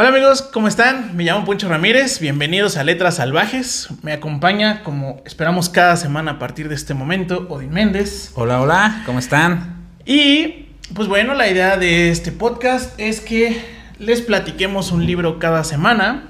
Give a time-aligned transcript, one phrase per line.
[0.00, 1.16] Hola amigos, ¿cómo están?
[1.16, 3.88] Me llamo Poncho Ramírez, bienvenidos a Letras Salvajes.
[4.04, 8.30] Me acompaña, como esperamos cada semana a partir de este momento, Odin Méndez.
[8.36, 9.88] Hola, hola, ¿cómo están?
[10.06, 13.60] Y pues bueno, la idea de este podcast es que
[13.98, 16.28] les platiquemos un libro cada semana.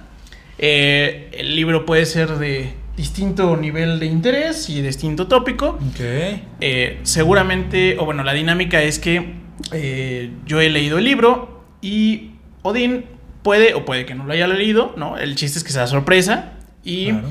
[0.56, 5.78] Eh, el libro puede ser de distinto nivel de interés y distinto tópico.
[5.90, 6.00] Ok.
[6.62, 9.34] Eh, seguramente, o bueno, la dinámica es que
[9.72, 12.30] eh, yo he leído el libro y
[12.62, 13.17] Odín
[13.48, 15.16] puede o puede que no lo haya leído, ¿no?
[15.16, 16.52] El chiste es que sea sorpresa
[16.84, 17.28] y Claro.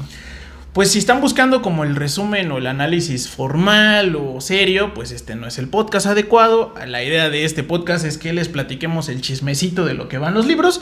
[0.73, 5.35] pues si están buscando como el resumen o el análisis formal o serio, pues este
[5.35, 6.73] no es el podcast adecuado.
[6.88, 10.34] La idea de este podcast es que les platiquemos el chismecito de lo que van
[10.34, 10.81] los libros.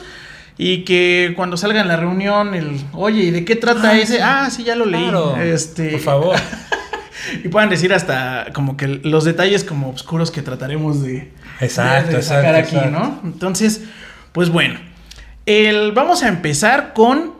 [0.58, 4.14] Y que cuando salga en la reunión, el, oye, ¿y de qué trata Ah, ese?
[4.16, 4.18] sí.
[4.22, 5.02] Ah, sí, ya lo leí.
[5.02, 5.36] Claro.
[5.36, 6.36] Este, Por favor.
[7.44, 11.30] y puedan decir hasta como que los detalles como oscuros que trataremos de,
[11.60, 13.20] Exacto, de- de sacar exacto, aquí, exacto.
[13.22, 13.30] ¿no?
[13.30, 13.82] Entonces,
[14.32, 14.78] pues bueno,
[15.46, 17.34] el, vamos a empezar con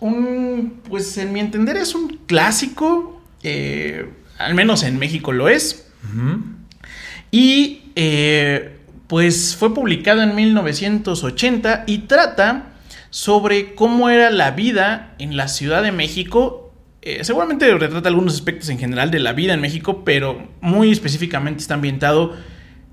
[0.00, 5.88] un, pues en mi entender es un clásico, eh, al menos en México lo es,
[7.30, 12.72] y eh, pues fue publicado en 1980 y trata
[13.10, 16.72] sobre cómo era la vida en la Ciudad de México.
[17.02, 21.60] Eh, seguramente retrata algunos aspectos en general de la vida en México, pero muy específicamente
[21.60, 22.36] está ambientado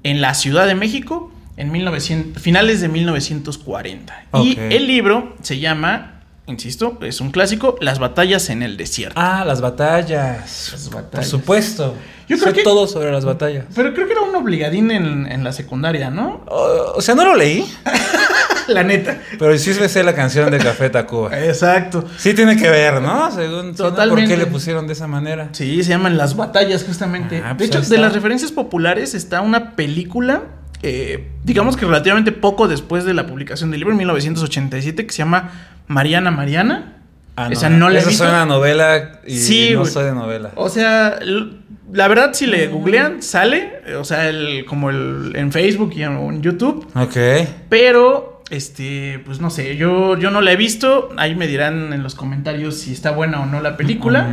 [0.03, 4.23] en la Ciudad de México en 1900, finales de 1940.
[4.35, 4.57] Y Ok.
[4.71, 9.19] el libro se llama, insisto, es un clásico, Las batallas en el desierto.
[9.19, 10.69] Ah, las batallas.
[10.71, 11.27] Las Por batallas.
[11.27, 11.95] supuesto.
[12.27, 13.65] Yo Sé creo que- todo sobre las batallas.
[13.75, 16.43] Pero creo que era un obligadín en, en la secundaria, ¿no?
[16.47, 17.65] O, o sea, no lo leí,
[18.67, 19.19] La neta.
[19.39, 21.35] pero sí me sé la canción de Café Tacuba.
[21.43, 22.05] Exacto.
[22.17, 23.31] Sí tiene que ver, ¿no?
[23.31, 23.75] Según ¿no?
[23.75, 24.29] ¿Por Totalmente.
[24.29, 25.49] qué le pusieron de esa manera?
[25.53, 27.41] Sí, se llaman Las Batallas, justamente.
[27.43, 30.43] Ah, de pues hecho, de las referencias populares está una película,
[30.81, 35.19] eh, digamos que relativamente poco después de la publicación del libro, en 1987, que se
[35.19, 35.51] llama
[35.87, 36.95] Mariana Mariana.
[37.35, 38.23] Ah, Esa no la he Esa visto.
[38.25, 40.51] suena a novela y Sí, no soy de novela.
[40.55, 41.19] O sea,
[41.91, 43.81] la verdad, si le googlean, sale.
[43.97, 46.85] O sea, el, como el, en Facebook y en, YouTube.
[46.95, 47.47] Ok.
[47.69, 51.09] Pero, este, pues no sé, yo, yo no la he visto.
[51.15, 54.27] Ahí me dirán en los comentarios si está buena o no la película.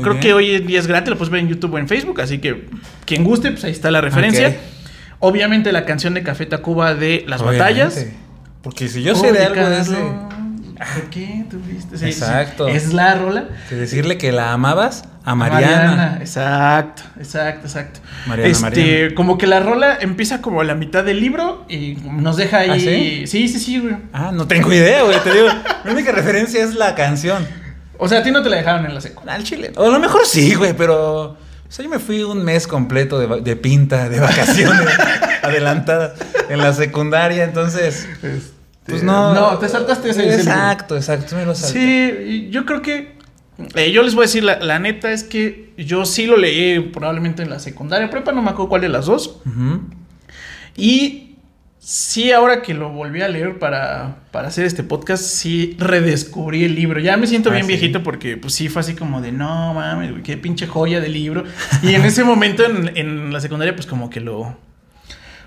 [0.00, 0.20] Creo bien.
[0.20, 2.20] que hoy en día es gratis, la puedes ver en YouTube o en Facebook.
[2.20, 2.68] Así que
[3.04, 4.48] quien guste, pues ahí está la referencia.
[4.48, 4.81] Ok.
[5.24, 7.62] Obviamente la canción de Café Tacuba de Las Obviamente.
[7.62, 8.06] Batallas.
[8.60, 9.94] Porque si yo sé de algo de ese...
[9.94, 11.44] ¿Por qué?
[11.48, 11.96] ¿Tú viste?
[11.96, 12.10] Sí, sí.
[12.10, 12.66] Exacto.
[12.66, 13.44] Es la rola.
[13.68, 16.18] Que decirle que la amabas a Mariana.
[16.18, 18.00] Exacto, exacto, exacto.
[18.26, 19.14] Mariana, este, Mariana.
[19.14, 22.70] como que la rola empieza como a la mitad del libro y nos deja ahí.
[22.70, 23.26] ¿Ah, sí?
[23.28, 23.94] sí, sí, sí, güey.
[24.12, 25.20] Ah, no tengo idea, güey.
[25.22, 25.46] Te digo,
[25.84, 27.46] mi única referencia es la canción.
[27.96, 29.22] O sea, a ti no te la dejaron en la seco.
[29.24, 29.70] Al chile.
[29.76, 31.36] O a lo mejor sí, güey, pero.
[31.72, 34.86] O sea, yo me fui un mes completo de, de pinta, de vacaciones
[35.42, 36.12] adelantadas
[36.50, 38.06] en la secundaria, entonces.
[38.84, 39.32] Pues no.
[39.32, 40.34] No, te saltaste ese.
[40.34, 41.34] Exacto, exacto.
[41.34, 42.26] Me lo salté.
[42.26, 43.16] Sí, yo creo que.
[43.74, 46.78] eh, yo les voy a decir, la, la neta es que yo sí lo leí
[46.78, 48.10] probablemente en la secundaria.
[48.10, 49.40] Prepa, no me acuerdo cuál de las dos.
[50.76, 51.21] Y
[51.84, 56.74] sí, ahora que lo volví a leer para, para hacer este podcast, sí redescubrí el
[56.76, 57.00] libro.
[57.00, 57.68] Ya me siento Ah, bien ¿sí?
[57.72, 61.44] viejito porque pues sí fue así como de, no mames, qué pinche joya de libro.
[61.82, 64.56] Y en ese momento en, en la secundaria pues como que lo...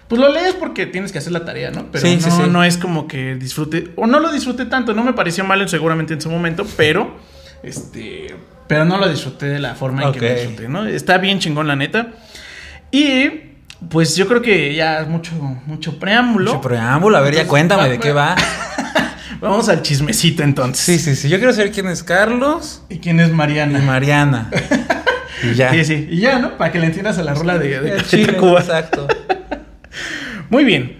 [0.09, 1.87] Pues lo lees porque tienes que hacer la tarea, ¿no?
[1.91, 2.43] Pero Sí, no, sí, sí.
[2.51, 6.13] no es como que disfrute, o no lo disfruté tanto, no me pareció mal seguramente
[6.13, 7.17] en su momento, pero,
[7.63, 8.35] este,
[8.67, 10.85] pero no lo disfruté de la forma en que lo disfruté, ¿no?
[10.85, 12.09] Está bien chingón la neta.
[12.91, 13.54] Y
[13.89, 15.33] pues yo creo que ya es mucho,
[15.65, 16.51] mucho preámbulo.
[16.55, 18.35] Mucho preámbulo, a ver, ya cuéntame va- de qué va.
[19.41, 20.83] Vamos al chismecito entonces.
[20.83, 21.29] Sí, sí, sí.
[21.29, 23.79] Yo quiero saber quién es Carlos ¿Y quién es y Mariana?
[23.79, 24.49] Mariana.
[25.43, 25.69] Y ya.
[25.71, 26.07] Sí, sí.
[26.09, 26.57] Y ya, ¿no?
[26.57, 28.61] Para que le entiendas a la rola de, de chile, Tacuba.
[28.61, 29.05] Exacto.
[30.49, 30.97] Muy bien.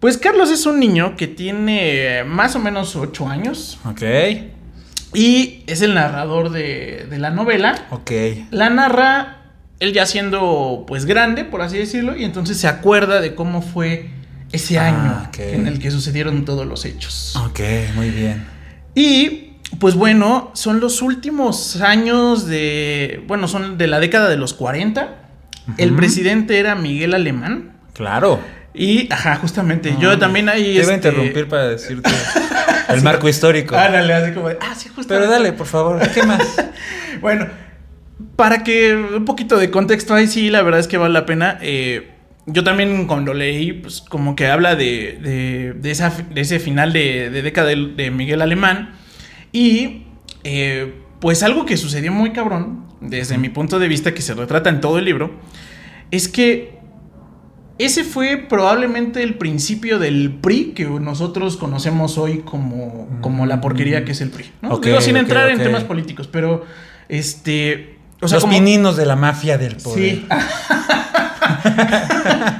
[0.00, 4.02] Pues Carlos es un niño que tiene más o menos 8 años Ok.
[5.12, 7.86] y es el narrador de, de la novela.
[7.90, 8.10] Ok.
[8.50, 9.43] La narra
[9.80, 14.10] él ya siendo pues grande, por así decirlo, y entonces se acuerda de cómo fue
[14.52, 17.34] ese Ah, año en el que sucedieron todos los hechos.
[17.36, 17.60] Ok,
[17.94, 18.46] muy bien.
[18.94, 24.54] Y pues bueno, son los últimos años de, bueno, son de la década de los
[24.54, 25.16] 40.
[25.78, 27.72] El presidente era Miguel Alemán.
[27.94, 28.40] Claro.
[28.74, 30.64] Y, ajá, justamente, No, yo también ahí...
[30.64, 32.10] Te iba a este, interrumpir para decirte
[32.88, 33.76] el marco histórico.
[33.76, 35.06] Ándale, así como de, ah, sí, justamente.
[35.08, 36.42] Pero dale, por favor, ¿qué más?
[37.20, 37.46] Bueno,
[38.36, 41.58] para que un poquito de contexto ahí sí, la verdad es que vale la pena.
[41.62, 42.10] eh,
[42.46, 46.92] yo también cuando leí, pues como que habla de, de, de esa, de ese final
[46.92, 48.96] de, década de, Miguel Alemán.
[49.52, 50.04] Y
[50.42, 54.68] eh, pues algo que sucedió muy cabrón, desde mi punto de vista, que se retrata
[54.68, 55.32] en todo el libro,
[56.10, 56.74] es que
[57.78, 64.04] ese fue probablemente el principio del PRI que nosotros conocemos hoy como, como la porquería
[64.04, 64.52] que es el PRI.
[64.60, 64.74] ¿no?
[64.74, 66.64] Ok, Digo, sin entrar en temas políticos, pero
[67.08, 67.93] este.
[68.20, 69.98] O sea, Los como- pininos de la mafia del poder.
[70.16, 70.26] Sí.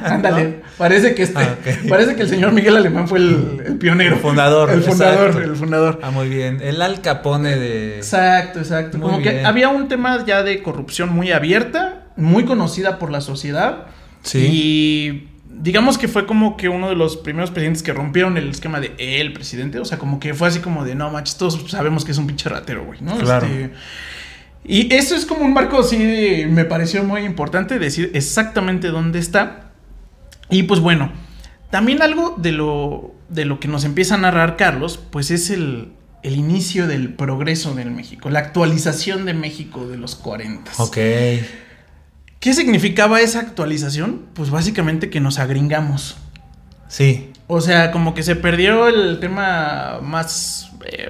[0.04, 1.56] Ándale, parece que este, Ah,
[1.88, 4.16] parece que el señor Miguel Alemán fue el, el pionero.
[4.16, 5.50] El fundador, El fundador, exacto.
[5.50, 6.00] el fundador.
[6.02, 6.60] Ah, muy bien.
[6.62, 7.96] El Al Capone de.
[7.96, 8.98] Exacto, exacto.
[8.98, 13.20] Muy Como que había un tema ya de corrupción muy abierta, muy conocida por la
[13.20, 13.86] sociedad.
[14.22, 14.38] Sí.
[14.50, 18.80] Y digamos que fue como que uno de los primeros presidentes que rompieron el esquema
[18.80, 19.78] de el presidente.
[19.78, 22.26] O sea, como que fue así como de no manches, todos sabemos que es un
[22.26, 23.16] pinche ratero, güey, ¿no?
[23.18, 23.46] Claro.
[23.46, 23.72] Este,
[24.64, 29.72] y eso es como un marco así, me pareció muy importante decir exactamente dónde está.
[30.50, 31.12] Y pues bueno,
[31.70, 35.92] también algo de lo, de lo que nos empieza a narrar Carlos, pues es el,
[36.22, 40.72] el inicio del progreso del México, la actualización de México de los 40.
[40.78, 40.96] Ok.
[42.40, 44.22] ¿Qué significaba esa actualización?
[44.34, 46.16] Pues básicamente que nos agringamos.
[46.88, 47.30] Sí.
[47.46, 51.08] O sea, como que se perdió el tema más, eh,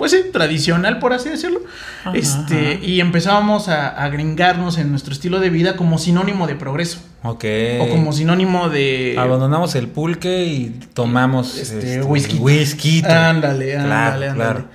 [0.00, 1.60] pues sí, tradicional, por así decirlo.
[2.06, 2.84] Ajá, este, ajá.
[2.84, 7.00] y empezábamos a, a gringarnos en nuestro estilo de vida como sinónimo de progreso.
[7.22, 7.44] Ok.
[7.80, 9.14] O como sinónimo de.
[9.18, 12.38] Abandonamos el pulque y tomamos Este, whisky.
[12.38, 13.02] whisky.
[13.04, 14.34] Ándale, Claro, ándale, ándale.
[14.34, 14.68] claro.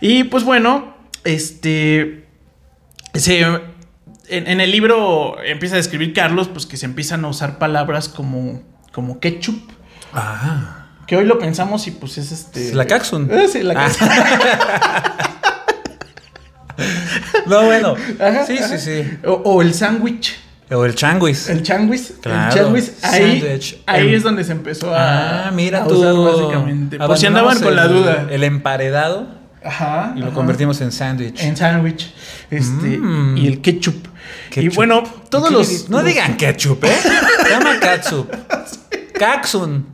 [0.00, 0.94] Y pues bueno,
[1.24, 2.26] este.
[3.14, 7.58] Se, en, en el libro empieza a describir Carlos, pues que se empiezan a usar
[7.58, 9.58] palabras como, como ketchup.
[10.12, 10.77] Ah.
[11.08, 12.74] Que hoy lo pensamos y pues es este.
[12.74, 13.28] La Caxun.
[13.32, 13.88] Eh, sí, la Ah.
[13.88, 14.08] Caxun.
[17.46, 17.94] No, bueno.
[18.20, 18.78] Ajá, sí, ajá.
[18.78, 19.18] sí, sí.
[19.26, 20.38] O, o el sándwich.
[20.70, 21.48] O el changuis.
[21.48, 22.12] El changuis.
[22.20, 22.52] Claro.
[22.52, 22.92] El changuis.
[23.02, 25.48] Ahí, ahí es donde se empezó a.
[25.48, 25.94] Ah, mira a tú.
[25.94, 26.98] usar básicamente.
[26.98, 28.26] Por si andaban con la duda.
[28.30, 29.28] El emparedado
[29.64, 30.12] Ajá.
[30.14, 30.34] y lo ajá.
[30.34, 31.40] convertimos en sándwich.
[31.42, 32.12] En sándwich.
[32.50, 32.98] Este.
[32.98, 33.36] Mm.
[33.38, 34.06] Y el ketchup.
[34.54, 35.88] Y bueno, todos ¿Qué los.
[35.88, 36.96] No digan ketchup, ¿eh?
[37.42, 38.30] Se llama catsup.
[39.18, 39.86] Caxun.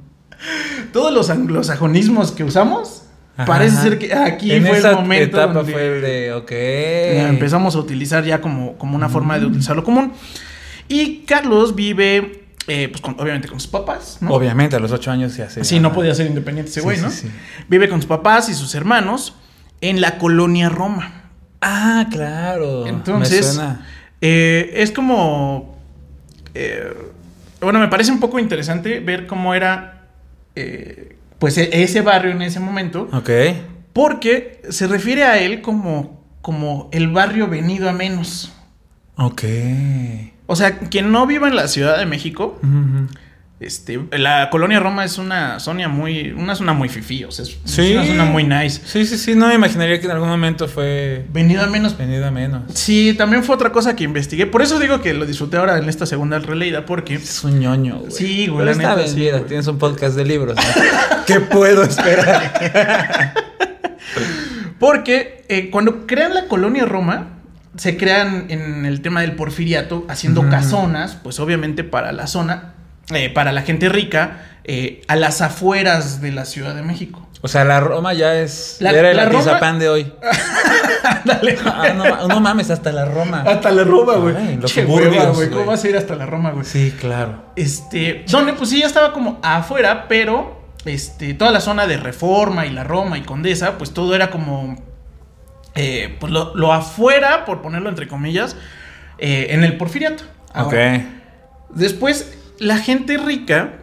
[0.95, 3.03] Todos los anglosajonismos que usamos.
[3.37, 5.37] Ajá, parece ser que aquí en fue esa el momento.
[5.37, 6.53] etapa donde fue el de, ok.
[7.31, 9.41] Empezamos a utilizar ya como, como una forma Mm.
[9.41, 10.13] de utilizarlo común.
[10.89, 14.31] Y Carlos vive, eh, pues con- obviamente con sus papás, ¿no?
[14.33, 15.65] Obviamente, a los ocho años se hace.
[15.65, 17.11] Sí, no podía ser independiente ese Sí, güey, sí, ¿no?
[17.11, 17.29] sí.
[17.69, 19.35] Vive con sus papás y sus hermanos
[19.81, 21.23] en la colonia Roma.
[21.61, 22.87] Ah, claro.
[22.87, 23.87] Entonces, Me suena.
[24.21, 25.77] eh, es como.
[26.55, 26.95] eh,
[27.61, 29.94] bueno, me parece un poco interesante ver cómo era.
[30.57, 33.09] Eh, pues e- ese barrio en ese momento.
[33.13, 33.31] Ok.
[33.93, 38.53] Porque se refiere a él como, como el barrio venido a menos.
[39.17, 39.43] Ok.
[40.47, 43.07] O sea, quien no viva en la Ciudad de México, Ujú.
[43.61, 47.57] Este, la colonia Roma es una zona muy, una zona muy fifí, o sea, es
[47.65, 47.93] Sí.
[47.95, 48.83] una zona muy nice.
[48.85, 49.35] Sí, sí, sí.
[49.35, 51.97] No me imaginaría que en algún momento fue Venido a menos.
[51.97, 52.63] venido a menos.
[52.75, 54.47] Sí, también fue otra cosa que investigué.
[54.47, 58.01] Por eso digo que lo disfruté ahora en esta segunda releída, porque Es un ñoño,
[58.01, 58.11] güey.
[58.13, 60.57] Sí, güey, Pero la está neta, bien, sí, mira, tienes un podcast de libros.
[60.57, 60.63] ¿no?
[61.27, 63.35] ¿Qué puedo esperar?
[64.79, 67.29] Porque eh, cuando crean la colonia Roma,
[67.77, 72.74] se crean en el tema del porfiriato, haciendo casonas, pues obviamente para la zona,
[73.13, 77.27] eh, para la gente rica, eh, a las afueras de la Ciudad de México.
[77.43, 78.79] O sea, la Roma ya es.
[78.81, 80.13] La- ya era el la Roma- Atizapán de hoy.
[81.05, 83.43] Ándale, Ah, no, ma- no mames, hasta la Roma.
[83.47, 84.57] Hasta la Roma, güey.
[84.57, 85.51] Los suburbios, güey.
[85.51, 86.65] ¿Cómo vas a ir hasta la Roma, güey?
[86.65, 87.45] Sí, claro.
[87.57, 92.65] Este, donde pues sí ya estaba como afuera, pero este, toda la zona de Reforma
[92.67, 94.77] y la Roma y Condesa, pues todo era como,
[95.75, 98.57] eh, pues lo, lo afuera, por ponerlo entre comillas,
[99.19, 100.25] eh, en el porfiriato.
[100.55, 101.03] Ahora, ok.
[101.77, 103.75] Después, la gente rica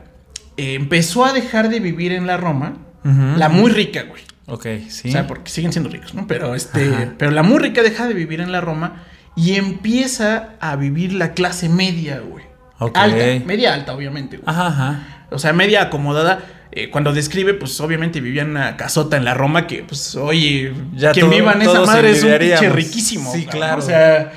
[0.58, 4.22] eh, empezó a dejar de vivir en la Roma, la muy rica, güey.
[4.48, 5.10] Ok, sí.
[5.10, 6.28] O sea, porque siguen siendo ricos, ¿no?
[6.28, 7.14] Pero este, Ajá.
[7.18, 9.04] pero la muy rica deja de vivir en la Roma
[9.36, 12.44] y empieza a vivir la clase media, güey.
[12.80, 12.98] Ok.
[12.98, 14.44] Alta, media alta, obviamente, güey.
[14.48, 15.26] Ajá, ajá.
[15.32, 16.40] O sea, media acomodada.
[16.74, 20.74] Eh, cuando describe, pues obviamente vivía en una casota en la Roma que, pues, oye,
[20.96, 23.32] Ya quien todo- viva en esa madre es un pinche riquísimo.
[23.34, 23.80] Sí, claro.
[23.80, 24.32] O sea,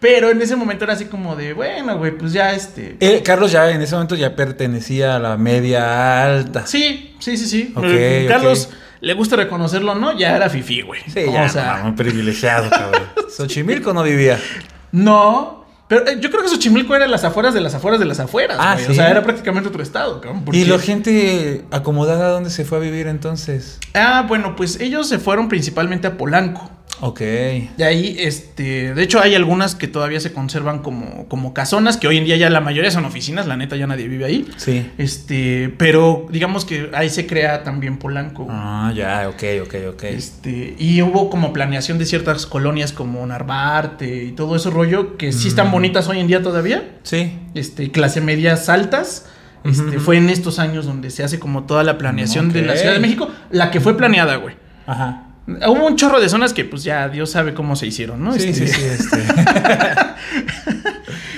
[0.00, 2.96] pero en ese momento era así como de, bueno, güey, pues ya este.
[3.00, 6.66] Eh, Carlos ya en ese momento ya pertenecía a la media alta.
[6.66, 7.74] Sí, sí, sí, sí.
[8.26, 10.16] Carlos, le gusta reconocerlo, ¿no?
[10.18, 11.02] Ya era fifí, güey.
[11.06, 13.02] Sí, O ya, sea, no, un privilegiado, cabrón.
[13.36, 14.38] Xochimilco no vivía.
[14.92, 15.60] no.
[15.88, 18.56] Pero eh, yo creo que Xochimilco era las afueras de las afueras de las afueras.
[18.60, 18.76] Ah.
[18.78, 18.84] ¿sí?
[18.88, 20.44] O sea, era prácticamente otro estado, cabrón.
[20.52, 23.80] ¿Y la gente acomodada dónde se fue a vivir entonces?
[23.94, 26.70] Ah, bueno, pues ellos se fueron principalmente a Polanco.
[27.02, 27.20] Ok.
[27.20, 32.06] De ahí, este, de hecho hay algunas que todavía se conservan como, como casonas, que
[32.08, 34.46] hoy en día ya la mayoría son oficinas, la neta ya nadie vive ahí.
[34.56, 34.90] Sí.
[34.98, 38.46] Este, pero digamos que ahí se crea también Polanco.
[38.50, 40.02] Ah, ya, ok, ok, ok.
[40.04, 45.32] Este, y hubo como planeación de ciertas colonias como Narvarte y todo ese rollo que
[45.32, 45.72] sí están Mm.
[45.72, 46.90] bonitas hoy en día todavía.
[47.02, 47.32] Sí.
[47.54, 49.26] Este, clase medias altas.
[49.62, 52.76] Este, fue en estos años donde se hace como toda la planeación de la.
[52.76, 54.54] Ciudad de México, la que fue planeada, güey.
[54.86, 55.26] Ajá.
[55.46, 58.32] Hubo un chorro de zonas que pues ya Dios sabe cómo se hicieron, ¿no?
[58.34, 59.18] Sí, Este, sí, sí, este.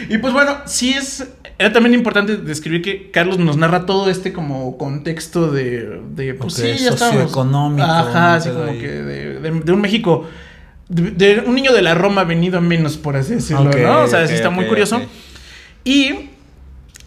[0.09, 1.27] Y pues bueno, sí es.
[1.59, 6.01] Era también importante describir que Carlos nos narra todo este como contexto de.
[6.15, 8.79] de pues Ok, sí, ya socioeconómico, Ajá, un así como ahí.
[8.79, 10.29] que de, de- de un México.
[10.89, 14.03] De, de un niño de la Roma venido a menos, por así decirlo, ¿no?
[14.03, 15.01] O sea, ok, sí está muy curioso.
[15.85, 16.31] Y.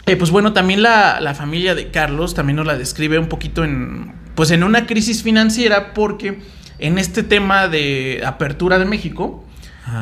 [0.07, 3.63] eh, pues bueno, también la, la familia de Carlos también nos la describe un poquito
[3.63, 4.13] en.
[4.33, 6.39] Pues en una crisis financiera, porque
[6.79, 9.43] en este tema de apertura de México.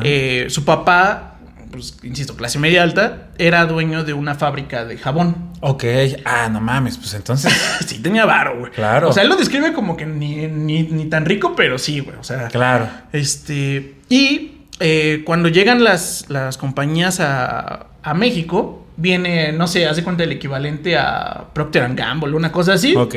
[0.02, 1.36] Eh, su papá,
[1.70, 5.50] pues insisto, clase media alta, era dueño de una fábrica de jabón.
[5.60, 5.84] Ok.
[6.24, 7.52] Ah, no mames, pues entonces.
[7.86, 8.72] Sí, tenía varo, güey.
[8.72, 9.10] Claro.
[9.10, 12.16] O sea, él lo describe como que ni, ni, ni tan rico, pero sí, güey.
[12.18, 12.88] O sea, Claro.
[13.12, 13.96] este.
[14.08, 20.24] Y eh, cuando llegan las, las compañías a, a México, viene, no sé, hace cuenta
[20.24, 22.94] el equivalente a Procter Gamble, una cosa así.
[22.96, 23.14] Ok.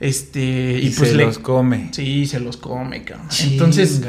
[0.00, 0.40] Este.
[0.40, 1.24] Y, Y, pues se le.
[1.26, 1.88] los come.
[1.92, 3.26] Sí, se los come, cabrón.
[3.42, 4.00] Entonces,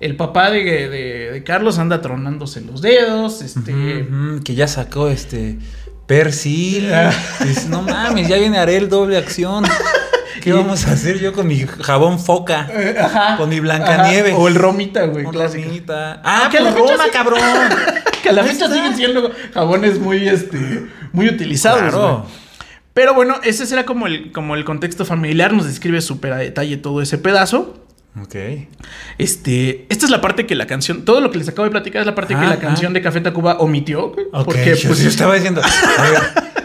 [0.00, 3.42] el papá de, de- de Carlos anda tronándose los dedos.
[3.42, 4.06] Este.
[4.44, 5.58] Que ya sacó este.
[6.08, 7.10] Ah.
[7.44, 9.64] Dice, no mames, ya viene Arel doble acción.
[10.42, 12.68] ¿Qué vamos a hacer yo con mi jabón foca?
[12.72, 13.36] Eh, ajá.
[13.36, 14.34] Con mi Blancanieves.
[14.36, 15.24] O el romita, güey.
[15.24, 15.64] Con clásico.
[15.64, 16.20] Romita.
[16.24, 17.40] Ah, que a la pues Roma, sí- cabrón.
[18.26, 21.80] Que a la fecha siguen siendo jabones muy, este, muy utilizados.
[21.80, 22.26] Claro.
[22.92, 25.52] Pero bueno, ese será como el, como el contexto familiar.
[25.52, 27.84] Nos describe súper a detalle todo ese pedazo.
[28.20, 28.34] Ok.
[29.18, 32.00] Este, esta es la parte que la canción, todo lo que les acabo de platicar
[32.00, 32.58] es la parte que Ah, la ah.
[32.58, 34.10] canción de Café Tacuba omitió.
[34.12, 35.60] güey, Ok, porque yo, pues yo estaba diciendo,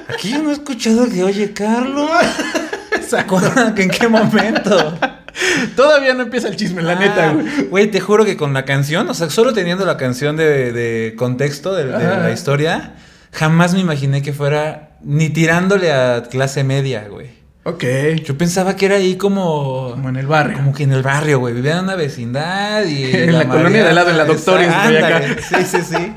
[0.08, 2.10] aquí yo no he escuchado que oye Carlos.
[2.96, 3.40] Exacto.
[3.76, 4.98] ¿En qué momento?
[5.76, 7.68] todavía no empieza el chisme, la neta, Ah, güey.
[7.70, 11.16] Güey, te juro que con la canción, o sea, solo teniendo la canción de, de
[11.18, 12.94] contexto de, la historia,
[13.32, 17.42] jamás me imaginé que fuera ni tirándole a clase media, güey.
[17.64, 17.84] Ok.
[18.24, 19.92] Yo pensaba que era ahí como.
[19.92, 20.58] Como en el barrio.
[20.58, 21.54] Como que en el barrio, güey.
[21.54, 23.04] Vivían en una vecindad y.
[23.14, 24.88] En la colonia de al lado, en la acá.
[24.88, 26.14] ándale, Sí, sí, sí.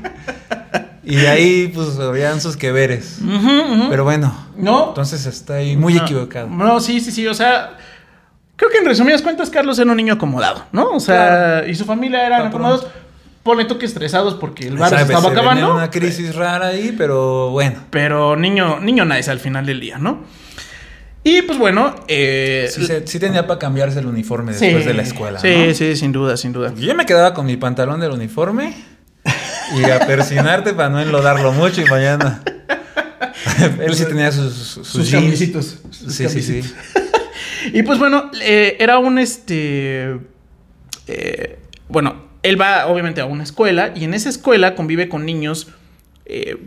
[1.03, 3.19] Y de ahí, pues, habían sus que veres.
[3.21, 3.89] Ujú.
[3.91, 4.87] Pero bueno, no.
[4.89, 6.47] entonces está ahí muy No, equivocado.
[6.47, 7.27] No, sí, sí, sí.
[7.27, 7.77] O sea,
[8.55, 10.89] creo que en resumidas cuentas, Carlos era un niño acomodado, ¿no?
[10.91, 12.87] O sea, y su familia eran acomodados.
[13.43, 15.75] Ponle tú que estresados porque el bar se Sabes, estaba se acabando.
[15.75, 17.75] una crisis rara ahí, pero bueno.
[17.91, 20.23] Pero niño, niño nice al final del día, ¿no?
[21.23, 24.93] Y pues bueno, eh, Sí, se- sí tenía para cambiarse el uniforme sí, después de
[24.95, 25.39] la escuela.
[25.39, 25.73] Sí, ¿no?
[25.75, 26.73] sí, sin duda, sin duda.
[26.75, 28.73] Yo me quedaba con mi pantalón del uniforme
[29.75, 32.41] y a persinarte para no enlodarlo mucho y mañana.
[33.79, 35.23] Él sí tenía sus, sus, Sus jeans.
[35.25, 35.79] camisitos.
[35.91, 36.73] sus Sí, sí, sí.
[37.73, 40.19] Y pues bueno, eh, era un este.
[41.07, 45.67] eh, bueno, él va obviamente a una escuela y en esa escuela convive con niños.
[46.25, 46.57] eh,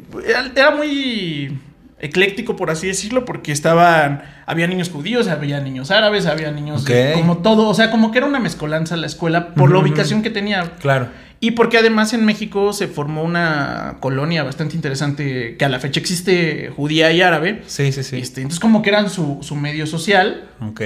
[0.55, 1.59] era, muy
[2.01, 4.23] ecléctico, por así decirlo, porque estaban.
[4.47, 6.85] Había niños judíos, había niños árabes, había niños.
[7.15, 7.69] como todo.
[7.69, 10.73] O sea, como que era una mezcolanza la escuela por la ubicación que tenía.
[10.81, 11.09] Claro.
[11.41, 16.01] Y porque además en México se formó una colonia bastante interesante que a la fecha
[16.01, 17.63] existe judía y árabe.
[17.67, 18.17] Sí, sí, sí.
[18.17, 20.49] Este, entonces como que eran su, su medio social.
[20.61, 20.81] Ok.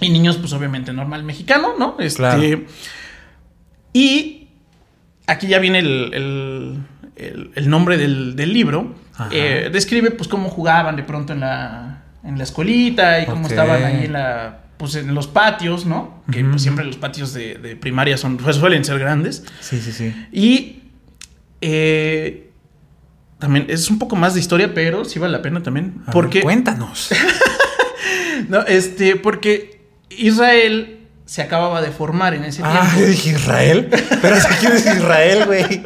[0.00, 1.96] Y niños, pues obviamente normal mexicano, ¿no?
[1.98, 2.42] Este, Claro.
[3.92, 4.48] Y
[5.26, 6.78] aquí ya viene el, el-
[7.16, 8.94] el- el nombre del, del libro.
[9.30, 13.50] Eh, describe pues cómo jugaban de pronto en la, en la escuelita y cómo Ok.
[13.50, 14.60] estaban ahí en la...
[14.78, 16.22] Pues en los patios, ¿no?
[16.30, 19.42] Que pues siempre los patios de, de primaria son, pues, suelen ser grandes.
[19.60, 20.14] Sí, sí, sí.
[20.32, 20.82] Y
[21.62, 22.50] eh,
[23.38, 25.94] también es un poco más de historia, pero sí vale la pena también.
[26.02, 27.10] A ver, Porque, cuéntanos.
[28.48, 29.80] no, este, porque
[30.10, 30.92] Israel
[31.24, 33.10] se acababa de formar en ese ah, yo tiempo.
[33.10, 33.88] dije Israel.
[34.22, 35.64] Pero si quién es Israel, güey.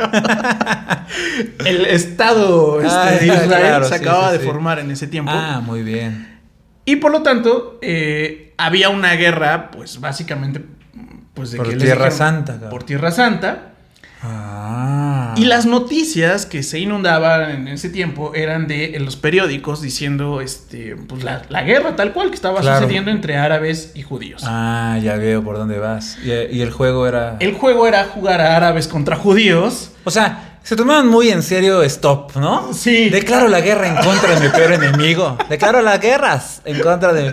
[1.64, 4.46] El Estado este, Ah, de Israel claro, se sí, acababa sí, de sí.
[4.46, 5.32] formar en ese tiempo.
[5.34, 6.29] Ah, muy bien.
[6.84, 10.62] Y por lo tanto, eh, había una guerra, pues básicamente,
[11.34, 12.70] pues de Por que Tierra dijeron- Santa, cabrón.
[12.70, 13.66] Por Tierra Santa.
[14.22, 15.34] Ah.
[15.36, 20.42] Y las noticias que se inundaban en ese tiempo eran de en los periódicos diciendo
[20.42, 22.80] este pues la, la guerra tal cual que estaba Claro.
[22.80, 24.42] sucediendo entre árabes y judíos.
[24.44, 26.18] Ah, ya veo por dónde vas.
[26.22, 27.36] Y, y el juego era.
[27.40, 29.92] El juego era jugar a árabes contra judíos.
[30.04, 32.72] O sea, se tomaban muy en serio Stop, ¿no?
[32.72, 33.10] Sí.
[33.10, 35.38] Declaro la guerra en contra de mi peor enemigo.
[35.48, 37.32] Declaro las guerras en contra de.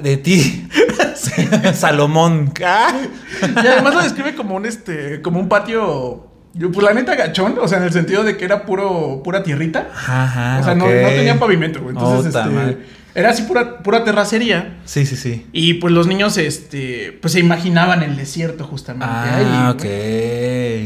[0.00, 0.68] de ti,
[1.74, 2.52] Salomón.
[2.58, 6.26] y además lo describe como un este, como un patio.
[6.52, 9.42] Yo, pues la neta gachón, o sea, en el sentido de que era puro, pura
[9.42, 9.88] tierrita.
[9.94, 11.94] Ajá, o sea, no, no tenía pavimento, güey.
[11.94, 12.99] Entonces, Ota este.
[13.14, 14.78] Era así pura, pura terracería.
[14.84, 15.46] Sí, sí, sí.
[15.52, 19.06] Y pues los niños, este, pues se imaginaban el desierto justamente.
[19.08, 19.70] Ah, ahí,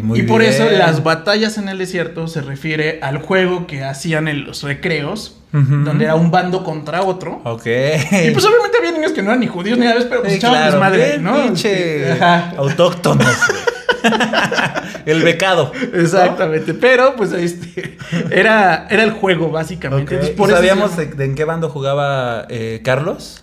[0.00, 0.04] ok.
[0.04, 4.28] Muy y por eso las batallas en el desierto se refiere al juego que hacían
[4.28, 7.40] en los recreos, donde era un bando contra otro.
[7.44, 7.66] Ok.
[7.66, 10.56] Y pues obviamente había niños que no eran ni judíos ni nada, pero pues echaban
[10.58, 11.42] claro, desmadre, bien ¿no?
[11.44, 12.54] pinche Ajá.
[12.56, 13.26] autóctonos.
[15.06, 15.72] El becado.
[15.74, 16.00] ¿no?
[16.00, 17.96] Exactamente, pero pues este
[18.30, 20.04] era, era el juego básicamente.
[20.04, 20.12] Ok.
[20.12, 23.42] Entonces, ¿Y por eso se ¿Sabíamos de, de en qué bando jugaba eh, Carlos?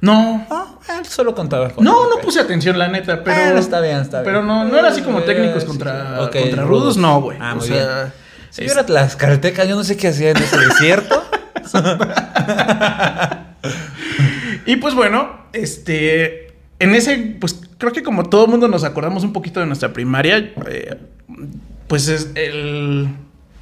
[0.00, 0.66] No, Ah,
[1.00, 3.36] él solo contaba con no, no puse atención, la neta, pero.
[3.36, 4.32] Bueno, está bien, está bien.
[4.32, 6.68] Pero no, no era así como Eh, técnicos sí, contra, ok, contra rudos.
[6.82, 7.36] rudos, no, güey.
[7.40, 8.12] Ah, o muy sea,
[8.50, 11.24] Si yo era tlaxcalteca, yo no sé qué hacía en ese desierto.
[14.66, 16.47] Y pues bueno, este.
[16.80, 20.36] En ese, pues creo que como todo mundo nos acordamos un poquito de nuestra primaria,
[20.68, 20.96] eh,
[21.88, 23.08] pues es el,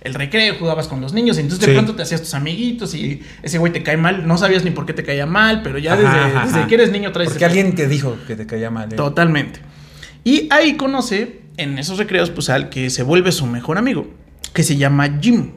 [0.02, 3.23] el recreo, jugabas con los niños, y entonces de pronto te hacías tus amiguitos y
[3.42, 5.94] ese güey te cae mal, no sabías ni por qué te caía mal, pero ya
[5.94, 7.30] Ajá, desde, ajá, desde que eres niño traes...
[7.30, 8.92] Porque ese- alguien te dijo que te caía mal.
[8.92, 8.96] ¿eh?
[8.96, 9.61] Totalmente.
[10.23, 14.08] Y ahí conoce, en esos recreos, pues al que se vuelve su mejor amigo,
[14.52, 15.52] que se llama Jim.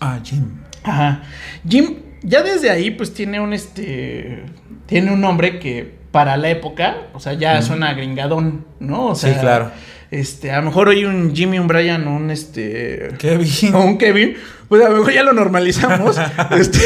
[0.00, 0.44] Ah, Jim.
[0.84, 1.22] Ajá.
[1.68, 4.44] Jim, ya desde ahí, pues tiene un este.
[4.86, 9.06] Tiene un nombre que para la época, o sea, ya suena gringadón, ¿no?
[9.08, 9.70] O Sí, sea, claro.
[10.10, 13.08] Este, a lo mejor hoy un Jimmy, un Brian, un este.
[13.18, 13.74] Kevin.
[13.74, 14.36] O un Kevin,
[14.68, 16.18] pues a lo mejor ya lo normalizamos.
[16.50, 16.78] este,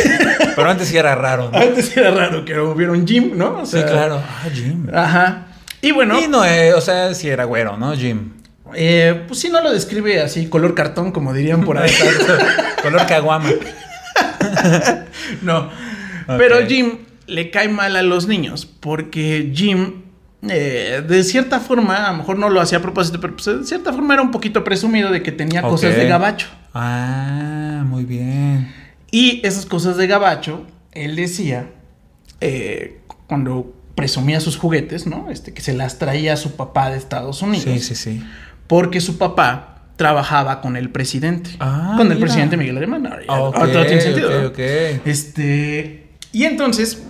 [0.54, 1.50] Pero antes sí era raro.
[1.52, 1.58] ¿no?
[1.58, 3.58] antes era raro que hubiera un Jim, ¿no?
[3.62, 4.22] O Sí, claro.
[4.24, 4.86] Ah, Jim.
[4.94, 5.48] Ajá.
[5.82, 8.30] Y bueno, Y no, eh, o sea, sí era güero, ¿no, Jim?
[8.74, 11.90] eh, pues sí no lo describe así, color cartón, como dirían por ahí.
[12.82, 13.48] Color caguama.
[15.42, 15.70] No.
[16.38, 20.02] Pero Jim le cae mal a los niños porque Jim,
[20.48, 23.64] eh, de cierta forma, a lo mejor no lo hacía a propósito, pero pues, de
[23.64, 26.48] cierta forma era un poquito presumido de que tenía cosas de gabacho.
[26.74, 28.72] Ah, muy bien.
[29.10, 31.70] Y esas cosas de gabacho, él decía,
[32.40, 35.30] eh, cuando presumía sus juguetes, ¿no?
[35.30, 37.64] Este, que se las traía a su papá de Estados Unidos.
[37.64, 38.22] Sí, sí, sí.
[38.66, 41.50] Porque su papá trabajaba con el presidente.
[41.60, 42.26] Ah, con el mira.
[42.26, 43.04] presidente Miguel Alemán.
[43.04, 44.52] Ya- Ah, todo tiene sentido.
[45.06, 46.08] Este.
[46.32, 47.02] Y entonces.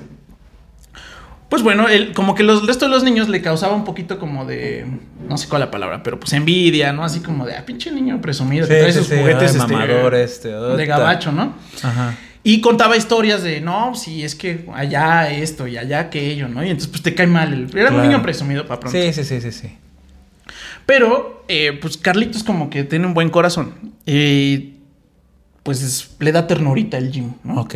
[1.48, 4.18] Pues bueno, él, como que los, el resto de los niños le causaba un poquito
[4.18, 4.84] como de.
[5.28, 7.04] No sé cuál es la palabra, pero pues envidia, ¿no?
[7.04, 9.52] Así como de, ah, pinche niño presumido, que Sí, trae sí, sus sí, juguetes.
[9.54, 11.54] ay, este, mamador este, de gabacho, ¿no?
[11.82, 12.16] Ajá.
[12.42, 16.64] Y contaba historias de, no, sí, es que allá esto y allá aquello, ¿no?
[16.64, 17.52] Y entonces, pues te cae mal.
[17.52, 18.98] el- Era un niño presumido para pronto.
[18.98, 19.68] Sí, sí, sí, sí, sí.
[20.84, 23.74] Pero, eh, pues Carlitos como que tiene un buen corazón.
[24.04, 24.74] Y
[25.62, 27.60] pues es- le da ternurita el Jim, ¿no?
[27.62, 27.74] Ok.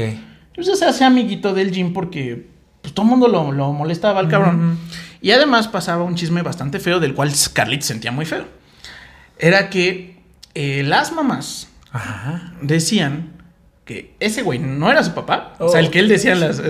[0.49, 2.47] Entonces se hace amiguito del Jim porque
[2.91, 4.79] pues, todo el mundo lo, lo molestaba al cabrón.
[5.23, 8.47] Y además pasaba un chisme bastante feo del cual Carlitos sentía muy feo.
[9.39, 10.19] Era que
[10.55, 12.53] eh, las mamás Ajá.
[12.63, 13.31] decían
[13.85, 15.55] que ese güey no era su papá.
[15.59, 15.85] O sea, Oh.
[15.85, 16.61] el que él decía las...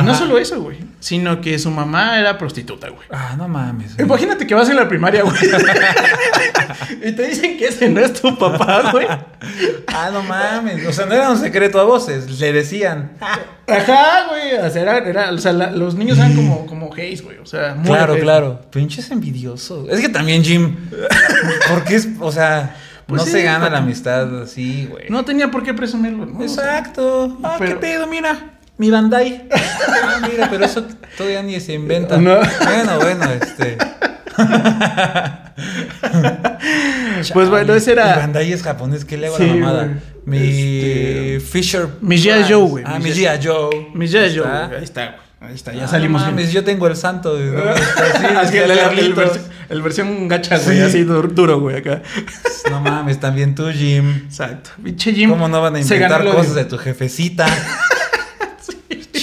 [0.00, 0.78] y no solo eso, güey.
[1.00, 3.06] Sino que su mamá era prostituta, güey.
[3.10, 3.94] Ah, no mames.
[3.96, 4.06] güey.
[4.06, 5.36] Imagínate que vas en la primaria, güey.
[7.04, 9.06] y te dicen que ese no es tu papá, güey.
[9.88, 10.86] Ah, no mames.
[10.86, 12.40] O sea, no era un secreto a voces.
[12.40, 13.12] Le decían.
[13.20, 14.54] Ajá, güey.
[14.56, 17.38] O sea, era, era- o sea, la- los niños eran como, como gays, güey.
[17.38, 18.24] O sea, muy claro, gays.
[18.24, 18.60] claro.
[18.70, 19.88] Pinches envidiosos.
[19.90, 20.76] Es que también Jim.
[21.72, 25.08] Porque es, o sea, Pues no sí, se gana la amistad así, güey.
[25.10, 26.42] No tenía por qué presumirlo, ¿no?
[26.42, 27.38] Exacto.
[27.42, 28.55] Ah, pero- qué pedo, mira.
[28.78, 29.48] Mi Bandai.
[29.52, 30.84] Ah, mira, pero eso
[31.16, 32.18] todavía ni se inventa.
[32.18, 32.36] No.
[32.64, 33.78] Bueno, bueno, este.
[37.32, 39.84] Pues bueno, ese era- Mi Bandai es japonés, ¿qué le hago a Sí, la mamada?
[39.84, 39.96] güey.
[40.26, 41.88] Mi Este- Fisher.
[42.02, 42.32] Mi G.I.
[42.40, 42.52] Price.
[42.52, 42.84] Joe, güey.
[42.86, 43.24] Ah, Mi mi G.I.
[43.24, 43.46] G.I.
[43.46, 43.70] Joe.
[43.94, 44.26] Mi güey.
[44.76, 45.26] Ahí está, güey.
[45.40, 46.36] Ahí está, ya Ah, salimos no bien.
[46.36, 47.36] mames, yo tengo el santo.
[47.36, 48.18] de- ¿dónde está?
[48.18, 49.24] Sí, es que el, el- el Carlitos.
[49.36, 50.82] vers- el versión gacha, güey, Sí.
[50.82, 52.02] así dur- duro, güey, acá.
[52.70, 54.22] No mames, también tú, Jim.
[54.26, 54.70] Exacto.
[54.82, 55.30] Pinche Jim.
[55.30, 57.46] ¿Cómo no van a inventar cosas de- de tu jefecita?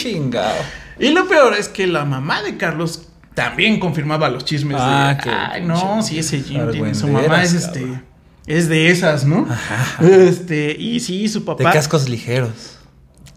[0.03, 0.55] Chingado.
[0.99, 5.31] Y lo peor es que la mamá de Carlos también confirmaba los chismes Ah, de.
[5.31, 6.93] Ay, no, sí, ese Jim tiene.
[6.93, 7.79] Su mamá es este.
[7.81, 8.03] cabrón.
[8.45, 9.47] Es de esas, ¿no?
[9.49, 10.05] Ajá.
[10.05, 11.71] Este, y sí, su De papá.
[11.71, 12.77] cascos ligeros.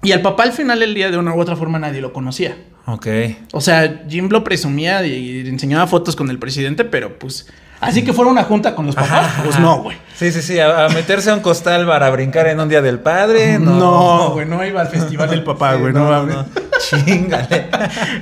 [0.02, 2.56] Y al papá al final del día, de una u otra forma, nadie lo conocía.
[2.86, 3.06] Ok.
[3.52, 7.46] O sea, Jim lo presumía y enseñaba fotos con el presidente, pero pues.
[7.80, 9.96] Así que fuera una junta con los papás, Ajá, pues no, güey.
[10.16, 10.58] Sí, sí, sí.
[10.58, 13.58] A, a meterse a un costal para brincar en un día del padre.
[13.66, 16.36] No, No, güey, no iba al festival del papá, Sí, güey, no, mames.
[17.04, 17.68] Chingale.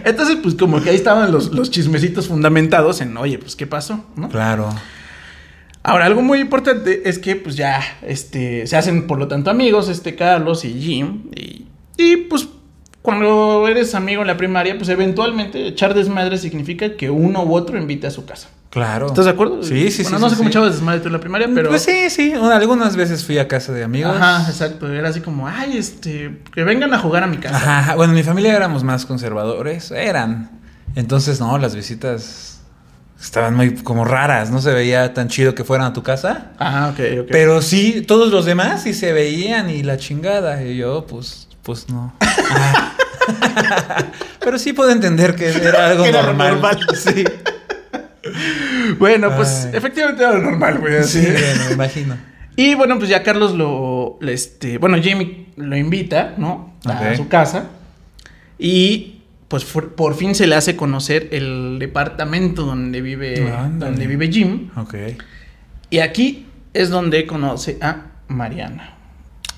[0.05, 4.05] Entonces, pues como que ahí estaban los, los chismecitos fundamentados en, oye, pues qué pasó,
[4.17, 4.29] ¿no?
[4.29, 4.75] Claro.
[5.83, 9.89] Ahora, algo muy importante es que, pues ya, este, se hacen por lo tanto amigos,
[9.89, 11.67] este Carlos y Jim, y,
[11.99, 12.49] y, pues
[13.03, 17.77] cuando eres amigo en la primaria, pues eventualmente echar desmadre significa que uno u otro
[17.77, 18.49] invite a su casa.
[18.75, 19.07] Claro.
[19.07, 19.63] ¿Estás de acuerdo?
[19.63, 20.23] Sí, sí, Bueno, sí.
[20.23, 20.53] no sí, sé cómo sí.
[20.53, 21.71] echabas desmadre tú en la primaria, pero.
[21.71, 22.35] Pues sí, sí.
[22.35, 24.15] Una- algunas veces fui a casa de amigos.
[24.17, 24.93] Ajá, exacto.
[24.93, 27.57] Era así como, ay, este, que vengan a jugar a mi casa.
[27.57, 27.95] Ajá, ajá.
[27.95, 29.91] Bueno, en mi familia éramos más conservadores.
[29.93, 30.51] Eran.
[30.97, 32.61] Entonces, no, las visitas
[33.21, 34.51] estaban muy como raras.
[34.51, 36.51] No se veía tan chido que fueran a tu casa.
[36.59, 37.29] Ah, ok, ok.
[37.31, 40.63] Pero sí, todos los demás sí se veían y la chingada.
[40.65, 42.13] Y yo, pues, pues no.
[42.21, 42.91] Ah.
[44.41, 46.55] Pero sí puedo entender que era algo Era normal.
[46.61, 46.79] normal.
[46.97, 47.25] Sí.
[48.99, 49.77] Bueno, pues Ay.
[49.77, 50.97] efectivamente era lo normal, güey.
[50.97, 51.21] así.
[51.23, 52.17] Sí, bueno, me imagino.
[52.57, 56.75] Y bueno, pues ya Carlos lo, este, bueno, Jamie lo invita, ¿no?
[56.85, 57.71] A su casa.
[58.59, 64.31] Y pues por, por fin se le hace conocer el departamento donde vive, donde vive
[64.31, 64.71] Jim.
[64.77, 64.95] Ok.
[65.91, 68.95] Y aquí es donde conoce a Mariana,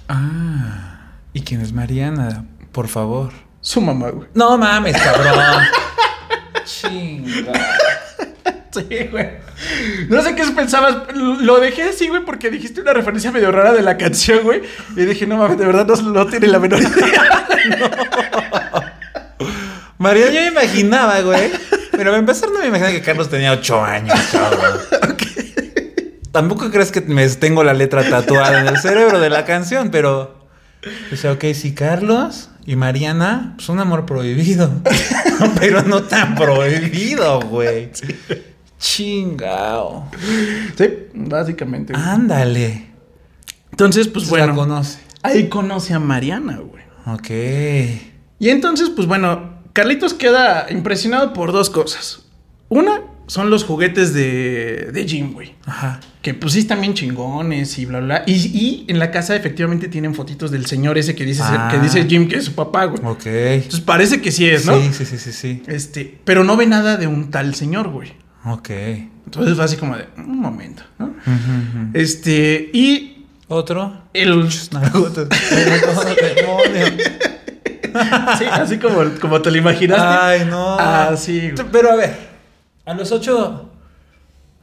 [0.09, 1.13] Ah.
[1.33, 2.45] ¿Y quién es Mariana?
[2.73, 3.33] Por favor.
[3.61, 4.29] su mamá, güey.
[4.35, 5.65] No mames, cabrón.
[6.65, 7.53] Chinga.
[8.77, 9.29] Sí, güey.
[10.09, 11.15] No sé qué pensabas.
[11.15, 14.63] Lo dejé así, güey, porque dijiste una referencia medio rara de la canción, güey.
[14.97, 17.47] Y dije, no mames, de verdad no, no tiene la menor idea.
[19.99, 21.51] María, yo me imaginaba, güey.
[21.93, 24.79] Pero para empezar, no me imaginaba que Carlos tenía ocho años, cabrón.
[26.33, 30.47] Tampoco crees que me tengo la letra tatuada en el cerebro de la canción, pero.
[31.11, 34.71] O sea, ok, sí, Carlos y Mariana, pues un amor prohibido.
[35.59, 37.91] pero no tan prohibido, güey.
[38.79, 40.09] Chingao.
[40.77, 41.93] Sí, básicamente.
[41.93, 42.05] güey.
[42.05, 42.87] Ándale.
[43.71, 44.61] Entonces, pues Pues la bueno.
[44.69, 44.99] conoce.
[45.23, 46.85] Ahí conoce a Mariana, güey.
[47.07, 47.31] Ok.
[48.39, 52.23] Y entonces, pues bueno, Carlitos queda impresionado por dos cosas.
[52.69, 55.55] Una son los juguetes de, de Jim, güey.
[55.65, 56.01] Ajá.
[56.23, 58.23] Que pues sí están bien chingones y bla, bla.
[58.27, 61.69] Y, y en la casa efectivamente tienen fotitos del señor ese que dice, Ah.
[61.71, 63.01] que dice Jim que es su papá, güey.
[63.05, 63.27] Ok.
[63.27, 64.81] Entonces parece que sí es, ¿no?
[64.81, 65.63] Sí, sí, sí, sí, sí.
[65.67, 68.13] Este, pero no ve nada de un tal señor, güey.
[68.47, 68.71] Ok.
[68.71, 70.83] Entonces fue así como de, un momento.
[71.93, 74.05] Este, y Otro.
[74.13, 74.31] el...
[76.37, 76.87] Demonio.
[78.39, 80.07] sí, así como, como te lo imaginaste.
[80.07, 80.77] Ay, no.
[80.79, 81.67] Ah, sí, güey.
[81.73, 82.17] Pero a ver,
[82.85, 83.71] a los ocho.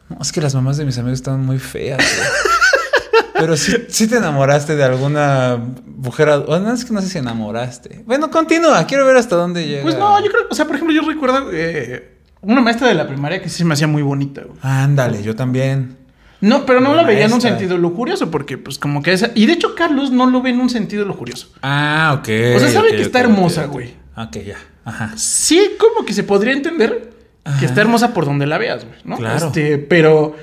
[0.09, 1.97] No, es que las mamás de mis amigos estaban muy feas.
[1.97, 2.27] güey.
[3.33, 6.29] Pero sí, sí te enamoraste de alguna mujer.
[6.47, 8.03] Bueno, es que no sé si enamoraste.
[8.05, 8.85] Bueno, continúa.
[8.85, 9.83] Quiero ver hasta dónde llega.
[9.83, 12.12] Pues no, yo creo, o sea, por ejemplo, yo recuerdo eh,
[12.43, 14.57] una maestra de la primaria que sí se me hacía muy bonita, güey.
[14.61, 15.97] Ándale, yo también.
[16.41, 19.31] No, pero no la veía en un sentido lujurioso, porque pues como que esa...
[19.33, 21.47] Y de hecho Carlos no lo ve en un sentido lujurioso.
[21.61, 22.29] Ah, ok.
[22.55, 23.73] O sea, sabe que está hermosa, ok, ok.
[23.73, 23.93] güey.
[24.17, 24.57] Ok, ya.
[24.83, 25.13] Ajá.
[25.15, 27.13] Sí, como que se podría entender
[27.45, 27.59] Ajá.
[27.59, 29.17] que está hermosa por donde la veas, güey, ¿no?
[29.17, 29.47] Claro.
[29.47, 30.35] Este, pero...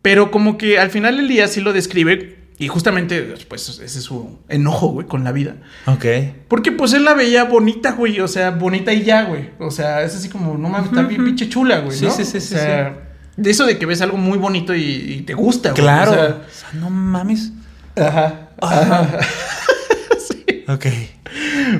[0.00, 4.04] Pero como que al final del día sí lo describe y justamente pues ese es
[4.04, 5.56] su enojo, güey, con la vida.
[5.86, 6.04] Ok.
[6.48, 8.20] Porque pues él la veía bonita, güey.
[8.20, 9.50] O sea, bonita y ya, güey.
[9.58, 11.96] O sea, es así como, no mames, está bien pinche chula, güey.
[11.96, 12.10] Sí, ¿no?
[12.12, 15.20] sí, sí, sí, O sea, de eso de que ves algo muy bonito y, y
[15.22, 15.82] te gusta, güey.
[15.82, 16.12] Claro.
[16.12, 17.52] O O sea, no mames.
[17.96, 18.48] ajá.
[18.60, 19.18] Ajá.
[20.68, 20.86] Ok.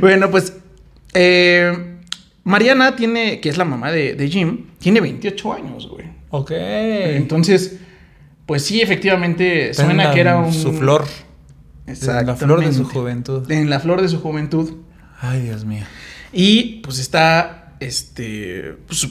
[0.00, 0.54] Bueno, pues.
[1.14, 1.96] eh,
[2.44, 6.06] Mariana tiene, que es la mamá de, de Jim, tiene 28 años, güey.
[6.30, 6.50] Ok.
[6.52, 7.76] Entonces,
[8.52, 10.52] pues sí, efectivamente Está suena la- que era un.
[10.52, 11.06] Su flor.
[11.86, 13.50] En la flor de su juventud.
[13.50, 14.74] En la flor de su juventud.
[15.22, 15.84] Ay, Dios mío.
[16.34, 19.08] Y pues está, este, pues,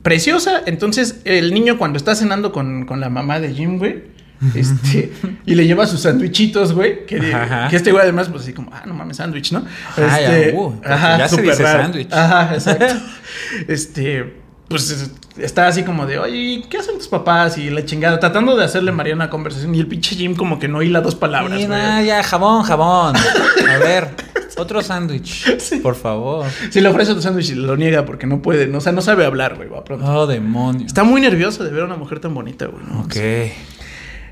[0.00, 0.62] preciosa.
[0.64, 4.04] Entonces, el niño cuando está cenando con, con la mamá de Jim, güey,
[4.54, 5.10] este,
[5.44, 7.66] y le lleva sus sandwichitos, güey, que, Ajá.
[7.66, 9.64] que este güey además, pues así como, ah, no mames, sándwich, ¿no?
[9.90, 12.12] Ajá, ya, Este, uh, porque ya se dice sándwich.
[12.12, 12.94] Ajá, exacto.
[13.66, 17.56] este, pues es- está así como de, oye, ¿qué hacen tus papás?
[17.58, 19.74] Y la chingada, tratando de hacerle Mariana conversación.
[19.74, 21.68] Y el pinche Jim como que no hila dos palabras, güey.
[21.68, 23.14] nah, ya, jabón, jabón.
[23.68, 24.08] A ver,
[24.56, 25.58] otro sándwich.
[25.60, 25.76] Sí.
[25.80, 26.46] Por favor.
[26.70, 29.02] Si le ofrece tu sándwich y lo niega porque no puede, no, o sea, no
[29.02, 30.04] sabe hablar, güey, va pronto.
[30.06, 30.86] Oh, demonio.
[30.86, 32.84] Está muy nervioso de ver a una mujer tan bonita, güey.
[32.86, 33.00] ¿no?
[33.02, 33.16] Ok.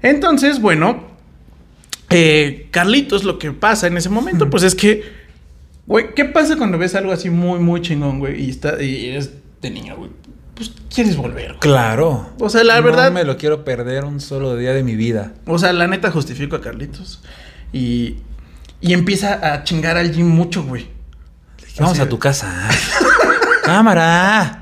[0.02, 1.02] Entonces, bueno,
[2.10, 5.02] eh, Carlitos, lo que pasa en ese momento, pues es que,
[5.86, 8.42] güey, ¿qué pasa cuando ves algo así muy, muy chingón, güey?
[8.44, 10.10] Y, está, y eres de niño, güey.
[10.54, 11.58] Pues quieres volver, güey.
[11.60, 12.30] Claro.
[12.38, 15.32] O sea, la verdad- No me lo quiero perder un solo día de mi vida.
[15.46, 17.22] O sea, la neta justifico a Carlitos.
[17.72, 18.16] Y,
[18.80, 20.88] y empieza a chingar al Jim mucho, güey.
[21.78, 22.68] Vamos a tu casa.
[23.64, 24.60] Cámara.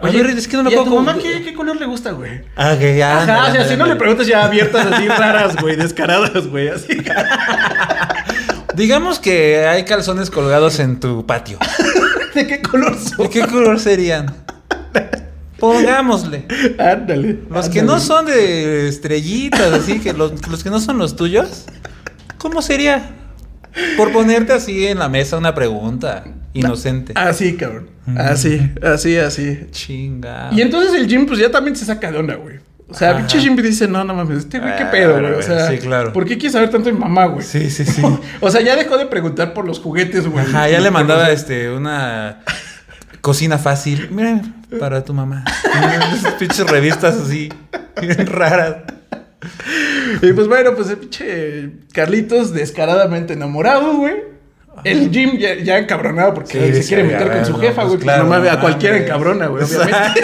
[0.00, 2.42] Oye, es que no me ¿y a tu mamá qué, qué color le gusta, güey?
[2.56, 3.22] Ah, que ya.
[3.22, 6.88] Ajá, o sea, si no le preguntas ya abiertas así raras, güey, descaradas, güey, así.
[8.74, 11.58] Digamos que hay calzones colgados en tu patio.
[12.34, 13.26] ¿De qué color son?
[13.26, 14.34] ¿De qué color serían?
[15.58, 16.44] Pongámosle.
[16.78, 17.38] Ándale.
[17.50, 21.64] Los que no son de estrellitas, así que los, los que no son los tuyos,
[22.38, 23.10] ¿cómo sería?
[23.96, 27.12] Por ponerte así en la mesa una pregunta inocente.
[27.16, 27.90] Así, cabrón.
[28.16, 29.66] Así, así, así.
[29.70, 30.48] Chinga.
[30.52, 32.56] Y entonces el Jim, pues ya también se saca de onda, güey.
[32.90, 35.32] O sea, pinche Jim dice, no, no mames, este güey, qué Ah, pedo, güey.
[35.34, 36.10] O sea, sí, claro.
[36.14, 37.44] ¿por qué quiere saber tanto de mamá, güey?
[37.44, 38.00] Sí, sí, sí.
[38.40, 40.42] O sea, ya dejó de preguntar por los juguetes, güey.
[40.46, 42.40] Ajá, ya le mandaba este una
[43.20, 44.08] cocina fácil.
[44.10, 44.40] Mira,
[44.78, 45.44] para tu mamá.
[46.14, 47.48] Esas pinches revistas así,
[48.00, 48.76] bien raras.
[50.22, 54.14] Y pues bueno, pues el pinche Carlitos descaradamente enamorado, güey.
[54.84, 57.88] El Jim ya, ya encabronado porque Sí, se quiere meter con su no, jefa, pues
[57.94, 58.00] güey.
[58.00, 60.20] claro, no mames, a cualquiera encabrona, güey, obviamente.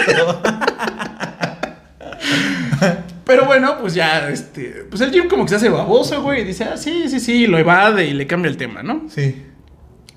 [3.25, 4.85] Pero bueno, pues ya, este.
[4.89, 6.41] Pues el Jim como que se hace baboso, güey.
[6.41, 9.05] Y dice, ah, sí, sí, sí, lo evade y le cambia el tema, ¿no?
[9.09, 9.43] Sí.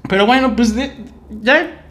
[0.08, 0.92] Pero bueno, pues de-
[1.42, 1.84] ya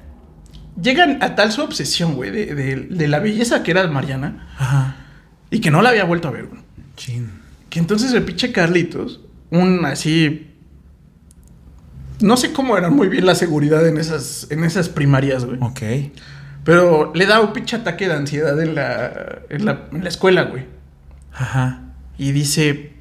[0.81, 4.95] llegan a tal su obsesión, güey, de, de- de la belleza que era Mariana Ajá.
[5.51, 6.61] y que no la había vuelto a ver, güey.
[6.95, 7.29] Chin.
[7.69, 10.53] Que entonces el pinche Carlitos, un así.
[12.19, 15.59] No sé cómo era muy bien la seguridad en esas, en esas primarias, güey.
[15.61, 15.81] Ok.
[16.63, 20.43] Pero le da un pinche ataque de ansiedad en la, en la, en la escuela,
[20.43, 20.65] güey.
[21.33, 21.93] Ajá.
[22.17, 22.93] Y dice: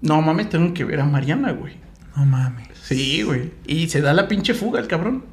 [0.00, 1.74] No mames, tengo que ver a Mariana, güey.
[2.16, 2.68] No mames.
[2.82, 3.52] Sí, güey.
[3.66, 5.24] Y se da la pinche fuga el cabrón.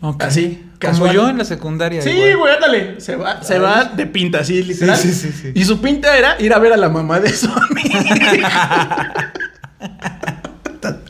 [0.00, 0.22] Ok.
[0.22, 2.00] Así, Como yo en la secundaria.
[2.00, 3.00] Sí, güey, ándale.
[3.00, 4.96] Se va, se va de pinta, así, literal.
[4.96, 5.52] Sí, sí, sí.
[5.54, 9.32] Y su pinta era ir a ver a la mamá de su amiga.
[10.80, 11.02] tal,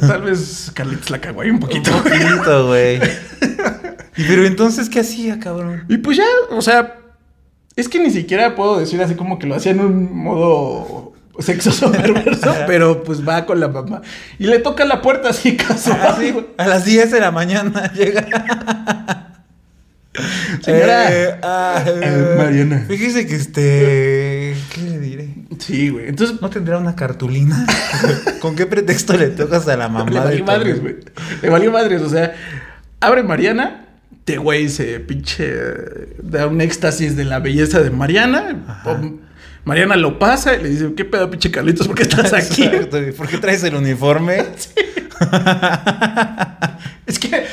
[0.00, 1.96] tal vez Carlitos la cagó ahí un poquito.
[1.96, 2.96] Un poquito, güey.
[4.16, 5.84] Y pero entonces, ¿qué hacía, cabrón?
[5.88, 6.96] Y pues ya, o sea,
[7.76, 11.07] es que ni siquiera puedo decir así como que lo hacía en un modo
[11.38, 14.02] sexoso perverso, pero pues va con la mamá.
[14.38, 15.98] Y le toca la puerta así casual.
[16.02, 16.34] Ah, sí.
[16.56, 18.26] A las 10 de la mañana llega.
[20.62, 21.12] Señora.
[21.12, 22.84] Eh, ah, Eh, Mariana.
[22.88, 24.56] Fíjese que este.
[24.74, 25.28] ¿Qué le diré?
[25.58, 26.08] Sí, güey.
[26.08, 27.66] Entonces, ¿No tendrá una cartulina?
[28.40, 30.10] ¿Con qué pretexto le tocas a la mamá?
[30.10, 30.96] Le valió madres, güey.
[31.42, 32.34] Le valió madres, o sea,
[33.00, 33.86] abre Mariana,
[34.24, 35.52] te güey se pinche
[36.22, 38.64] da un éxtasis de la belleza de Mariana.
[38.66, 39.00] Ajá.
[39.68, 41.86] Mariana lo pasa y le dice, ¿qué pedo, pinche Carlitos?
[41.86, 42.64] ¿Por qué estás aquí?
[42.64, 44.38] Exacto, ¿y ¿Por qué traes el uniforme?
[47.06, 47.44] es que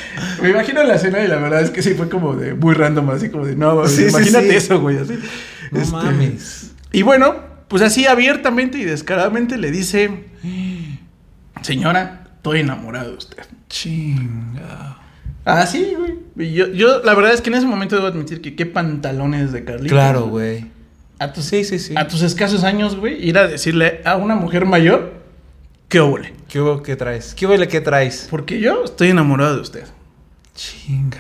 [0.42, 3.10] me imagino la escena y la verdad es que sí fue como de muy random,
[3.10, 4.56] así como de, no, Sí, imagínate sí.
[4.56, 5.20] eso, güey, así.
[5.72, 6.72] No Este, mames.
[6.94, 7.36] Y bueno,
[7.68, 10.24] pues así abiertamente y descaradamente le dice,
[11.64, 13.44] señora, estoy enamorado de usted.
[13.68, 15.00] Chinga.
[15.44, 16.54] Ah, sí, güey.
[16.54, 19.66] Yo, yo, la verdad es que en ese momento debo admitir que qué pantalones de
[19.66, 19.92] Carlitos.
[19.92, 20.74] Claro, güey.
[21.20, 21.94] A tus, Sí, sí, sí.
[21.98, 25.14] a tus escasos años, güey, ir a decirle a una mujer mayor
[25.88, 26.34] que óvole.
[26.50, 27.34] ¿Qué hubo que traes?
[27.36, 28.28] ¿Qué huele que traes?
[28.30, 29.84] Porque yo estoy enamorado de usted.
[30.56, 31.20] Chinga.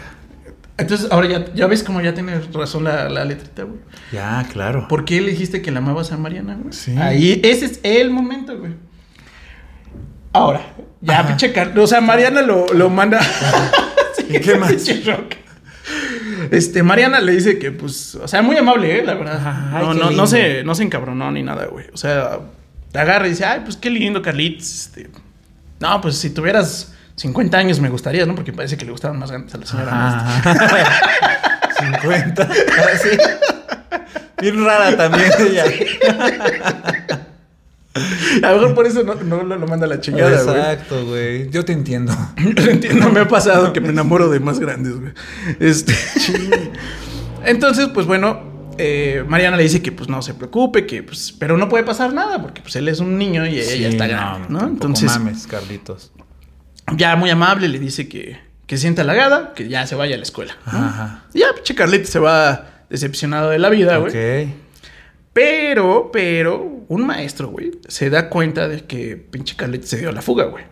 [0.77, 3.79] Entonces, ahora ya, ya ves cómo ya tiene razón la, la letrita, güey.
[4.11, 4.87] Ya, claro.
[4.89, 6.73] ¿Por qué le dijiste que la amabas a Mariana, güey?
[6.73, 6.95] Sí.
[6.97, 8.73] Ahí, ese es el momento, güey.
[10.33, 10.61] Ahora,
[10.99, 11.27] ya, Ajá.
[11.29, 13.21] pinche O sea, Mariana lo, lo manda.
[14.17, 14.69] Sí, ¿Y qué más?
[14.73, 15.35] pinche shock.
[16.51, 19.03] Este, Mariana le dice que, pues, o sea, muy amable, ¿eh?
[19.03, 19.71] La verdad.
[19.73, 21.85] Ay, no, no, no se, no se encabronó ni nada, güey.
[21.93, 22.39] O sea,
[22.91, 24.73] te agarra y dice, ay, pues qué lindo, Carlitos.
[24.73, 25.09] Este,
[25.79, 28.35] no, pues si tuvieras 50 años me gustaría, ¿no?
[28.35, 29.91] Porque parece que le gustaban más grandes a la señora.
[29.91, 31.51] Ajá.
[32.01, 32.43] 50.
[32.43, 33.09] Así.
[34.41, 35.65] Bien rara también ella.
[38.43, 40.57] A lo mejor por eso no, no lo, lo manda a la chingada, güey.
[40.57, 41.49] Exacto, güey.
[41.49, 42.13] Yo te entiendo.
[42.37, 45.13] Lo entiendo, me ha pasado que me enamoro de más grandes, güey.
[45.59, 45.93] Este.
[47.45, 51.57] Entonces, pues bueno, eh, Mariana le dice que pues no se preocupe, que pues, pero
[51.57, 54.47] no puede pasar nada, porque pues él es un niño y ella Sí, está grande,
[54.49, 54.59] ¿no?
[54.59, 56.11] tampoco Entonces, mames, Carlitos.
[56.97, 60.17] ya muy amable le dice que, que se sienta halagada, que ya se vaya a
[60.17, 60.55] la escuela.
[60.71, 60.77] ¿no?
[60.79, 61.23] Ajá.
[61.33, 64.09] Y ya, pinche Carlito se va decepcionado de la vida, güey.
[64.47, 64.55] Ok.
[65.35, 70.21] Pero, pero, un maestro, güey, se da cuenta de que pinche Carlito se dio la
[70.21, 70.63] fuga, güey.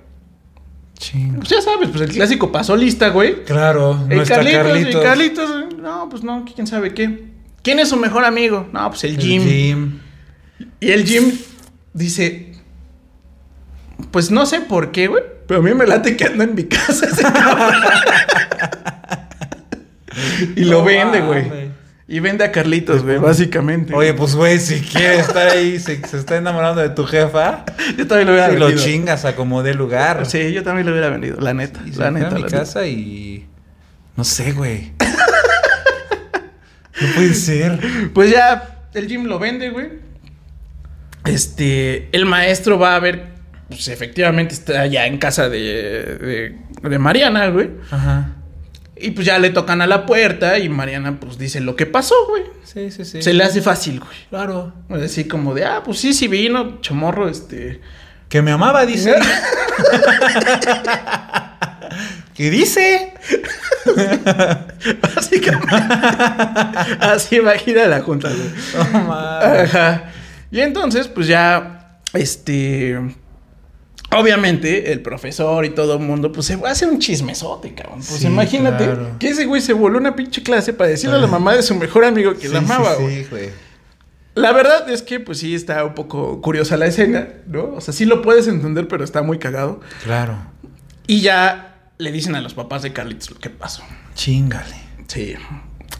[0.97, 1.39] Chingo.
[1.39, 3.43] Pues ya sabes, pues el clásico pasó lista, güey.
[3.43, 4.95] Claro, no El está Carlitos, Carlitos.
[4.95, 7.25] el Carlitos, no, pues no, quién sabe qué.
[7.61, 8.69] ¿Quién es su mejor amigo?
[8.71, 9.99] No, pues el El Jim.
[10.79, 11.33] Y el Jim
[11.91, 12.53] dice,
[14.11, 16.63] pues no sé por qué, güey, pero a mí me late que anda en mi
[16.63, 17.83] casa ese cabrón.
[20.55, 21.72] y lo vende, güey.
[22.07, 23.93] Y vende a Carlitos, güey, básicamente.
[23.95, 27.63] Oye, pues güey, si quiere estar ahí, se, se está enamorando de tu jefa,
[27.97, 28.85] yo también lo hubiera y lo vendido.
[28.85, 30.25] chingas a como dé lugar.
[30.25, 31.79] Sí, yo también lo hubiera vendido, la neta.
[31.95, 32.57] La neta, a mi la neta.
[32.59, 33.47] casa y.
[34.17, 34.91] No sé, güey.
[37.01, 37.79] no puede ser.
[38.13, 39.89] Pues ya el Jim lo vende, güey.
[41.25, 43.27] Este, el maestro va a ver,
[43.69, 45.57] pues efectivamente está ya en casa de,
[46.81, 47.71] de, de Mariana, güey.
[47.89, 48.35] Ajá.
[49.03, 52.15] Y pues ya le tocan a la puerta y Mariana pues dice lo que pasó,
[52.29, 52.43] güey.
[52.63, 53.21] Sí, sí, sí.
[53.21, 54.15] Se le hace fácil, güey.
[54.29, 54.71] Claro.
[54.89, 57.81] Así como de, ah, pues sí, sí vino, chamorro, este...
[58.29, 59.13] Que me amaba, dice.
[62.33, 63.13] ¿Qué dice?
[65.15, 65.75] Básicamente.
[67.01, 68.93] Así imagina la junta, güey.
[68.93, 69.75] No mames.
[69.75, 70.05] Ajá.
[70.49, 72.97] Y entonces, pues ya, este...
[74.15, 77.95] Obviamente, el profesor y todo el mundo, pues se va a hacer un chismesote, cabrón.
[77.99, 79.15] Pues Sí, imagínate claro.
[79.19, 81.75] que ese güey se voló una pinche clase para decirle a la mamá de su
[81.75, 83.23] mejor amigo que la Sí, amaba, sí, güey.
[83.25, 83.49] güey.
[84.35, 87.65] La verdad es que, pues sí, está un poco curiosa la escena, ¿no?
[87.75, 89.79] O sea, sí lo puedes entender, pero está muy cagado.
[90.03, 90.37] Claro.
[91.05, 93.83] Y ya le dicen a los papás de Carlitos lo que pasó.
[94.15, 94.75] Chingale.
[95.07, 95.35] Sí.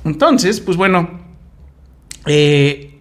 [0.04, 1.21] Entonces, pues bueno.
[2.26, 2.93] eh,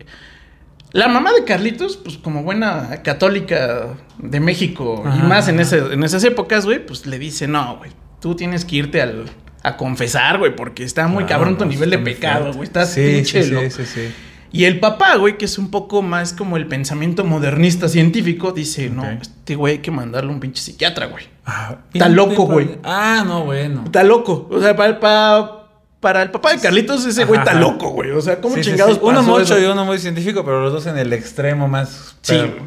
[0.93, 5.63] la mamá de Carlitos, pues como buena católica de México y más en, ajá.
[5.63, 9.25] ese, en esas épocas, güey, pues le dice, no, güey, tú tienes que irte al,
[9.63, 12.93] a confesar, güey, porque está muy Claro, cabrón tu no, nivel de pecado, güey, estás
[12.93, 13.71] Sí, pinche sí, loco".
[13.71, 14.15] sí, sí, sí.
[14.55, 18.91] Y el papá, güey, que es un poco más como el pensamiento modernista científico, dice,
[18.91, 21.25] no, este güey hay que mandarle a un pinche psiquiatra, güey.
[21.47, 22.77] Ah, Está loco, güey.
[22.85, 23.85] Ah, no, bueno.
[23.87, 24.47] Está loco.
[24.51, 25.62] O sea, para, para,
[26.03, 28.11] para el papá de Carlitos, ese güey está loco, güey.
[28.11, 29.01] O sea, ¿cómo Sí, sí, chingados sí.
[29.03, 32.17] Uno mucho y uno muy científico, pero los dos en el extremo más.
[32.21, 32.35] Sí.
[32.35, 32.67] perro.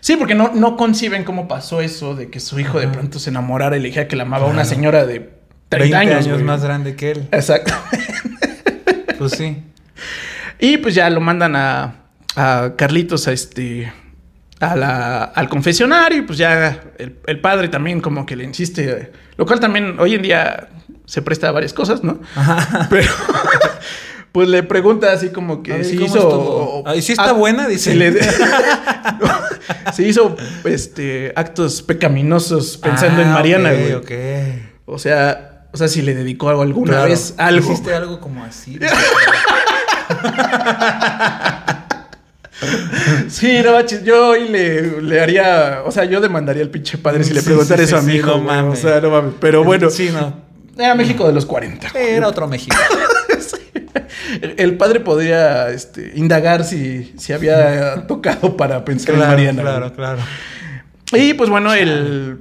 [0.00, 3.30] Sí, porque no, no conciben cómo pasó eso de que su hijo de pronto se
[3.30, 4.68] enamorara y le dijera que la amaba a una Claro.
[4.68, 5.30] señora de
[5.68, 6.26] 30 20 años.
[6.28, 7.28] años, más grande que él.
[7.32, 7.74] Exacto.
[9.18, 9.62] Pues sí.
[10.60, 11.94] Y pues ya lo mandan a,
[12.36, 13.92] a Carlitos a este.
[14.58, 19.12] A la, al confesionario, y pues ya el, el padre también como que le insiste,
[19.36, 20.68] lo cual también hoy en día
[21.06, 22.20] se presta a varias cosas, ¿no?
[22.90, 23.10] Pero
[24.32, 26.82] pues le pregunta así como que ver, si ¿cómo hizo.
[26.86, 27.66] Ay, ¿sí está buena?
[27.68, 27.92] Dice.
[27.92, 28.18] Si, le-
[29.94, 33.94] si hizo este, actos pecaminosos pensando en Ah, Mariana, güey.
[34.84, 37.08] O sea, o sea, si le dedicó algo alguna Claro.
[37.10, 37.72] vez algo.
[37.72, 38.78] Hiciste algo como así.
[43.28, 47.22] Sí, no manches, yo hoy le, le haría, o sea, yo demandaría al pinche padre
[47.22, 48.78] si le preguntara sí, eso a mi hijo, no mames.
[48.78, 49.34] O sea, no mames.
[49.40, 50.45] Pero bueno, Sí, no.
[50.76, 51.88] Era México de los 40.
[51.98, 52.76] Era otro México.
[54.56, 59.62] El padre podría este, indagar si, si había tocado para pensar en Mariana.
[59.62, 60.18] claro, claro.
[61.12, 62.38] Y pues bueno, el.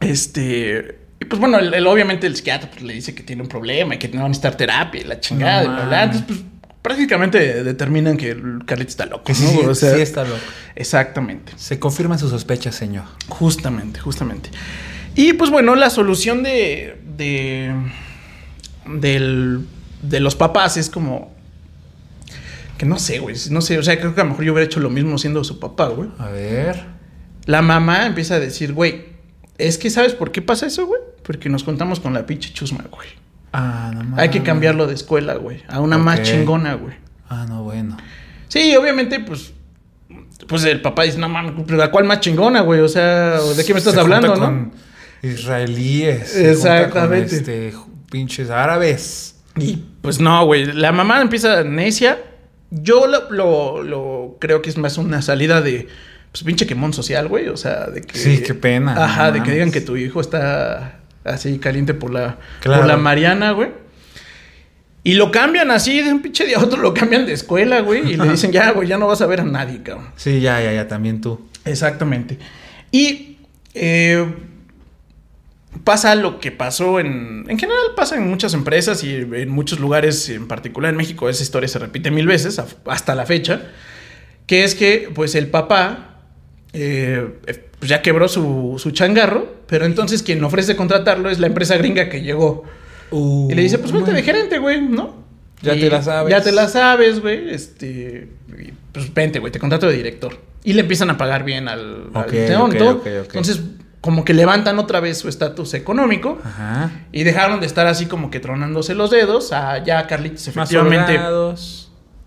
[0.00, 0.98] Este.
[1.20, 3.96] Y pues bueno, el, el- obviamente el psiquiatra pues, le dice que tiene un problema
[3.96, 5.96] y que no va a necesitar terapia y la chingada No y bla, bla.
[6.06, 6.16] mames.
[6.20, 9.24] Entonces, pues prácticamente determinan que el Carlito está loco.
[9.28, 9.34] ¿no?
[9.34, 10.38] sí, O sea, sí está loco.
[10.76, 11.52] Exactamente.
[11.56, 13.04] Se confirman sus sospechas, señor.
[13.28, 14.50] Justamente, justamente.
[15.16, 16.96] Y pues bueno, la solución de.
[17.18, 17.74] De.
[18.86, 19.66] del-
[20.02, 21.34] de los papás es como.
[22.78, 23.34] Que no sé, güey.
[23.50, 23.78] No sé.
[23.78, 25.88] O sea, creo que a lo mejor yo hubiera hecho lo mismo siendo su papá,
[25.88, 26.08] güey.
[26.18, 26.84] A ver.
[27.46, 29.06] La mamá empieza a decir, güey,
[29.58, 31.00] es que ¿sabes por qué pasa eso, güey?
[31.24, 33.08] Porque nos contamos con la pinche chusma, güey.
[33.52, 34.18] Ah, no mames.
[34.20, 35.62] Hay que cambiarlo de escuela, güey.
[35.68, 36.94] A una más chingona, güey.
[37.28, 37.96] Ah, no, bueno.
[38.48, 39.52] Sí, obviamente, pues.
[40.46, 42.80] Pues el papá dice, no mames, ¿la cuál más chingona, güey?
[42.80, 44.70] O sea, ¿de qué me estás Se hablando, no?
[45.22, 46.36] Israelíes.
[46.36, 47.36] Exactamente.
[47.36, 47.72] Este,
[48.10, 49.36] pinches árabes.
[49.56, 50.64] Y pues no, güey.
[50.72, 52.18] La mamá empieza necia.
[52.70, 55.88] Yo lo, lo- lo creo que es más una salida de.
[56.30, 57.48] Pues pinche quemón social, güey.
[57.48, 58.18] O sea, de que.
[58.18, 62.12] Sí, qué pena, Ajá, no de que digan que tu hijo está así caliente por
[62.12, 62.82] la, Claro.
[62.82, 63.70] por la Mariana, güey.
[65.04, 68.12] Y lo cambian así de un pinche día a otro, lo cambian de escuela, güey.
[68.12, 70.08] Y le dicen, ya, güey, ya no vas a ver a nadie, cabrón.
[70.16, 71.48] Sí, ya, ya, ya, también tú.
[71.64, 72.38] Exactamente.
[72.90, 73.38] Y
[73.74, 74.26] eh,
[75.84, 77.44] pasa lo que pasó en...
[77.48, 81.42] En general pasa en muchas empresas y en muchos lugares, en particular en México, esa
[81.42, 83.62] historia se repite mil veces hasta la fecha,
[84.46, 86.20] que es que pues el papá
[86.72, 91.46] eh, eh, pues, ya quebró su, su changarro, pero entonces quien ofrece contratarlo es la
[91.46, 92.64] empresa gringa que llegó.
[93.10, 95.16] Y le dice, pues vete de gerente, güey, ¿no?
[95.62, 96.30] Ya Y te la sabes.
[96.30, 97.50] Ya te la sabes, güey.
[97.50, 98.28] Este.
[98.92, 100.38] Pues vente, güey, te contrato de director.
[100.64, 102.32] Y le empiezan a pagar bien al, ok.
[102.32, 103.60] Entonces,
[104.00, 106.38] como que levantan otra vez su estatus económico.
[106.44, 106.90] Ajá.
[107.12, 109.52] Y dejaron de estar así como que tronándose los dedos.
[109.52, 111.20] A ya Carlitos efectivamente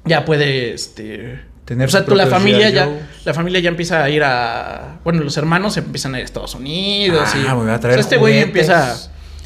[0.06, 2.90] ya puede este Tener o sea, tú, la familia ya
[3.24, 6.56] la familia ya empieza a ir a bueno, los hermanos empiezan a ir a Estados
[6.56, 8.96] Unidos Ah, y a o traer sea, este güey empieza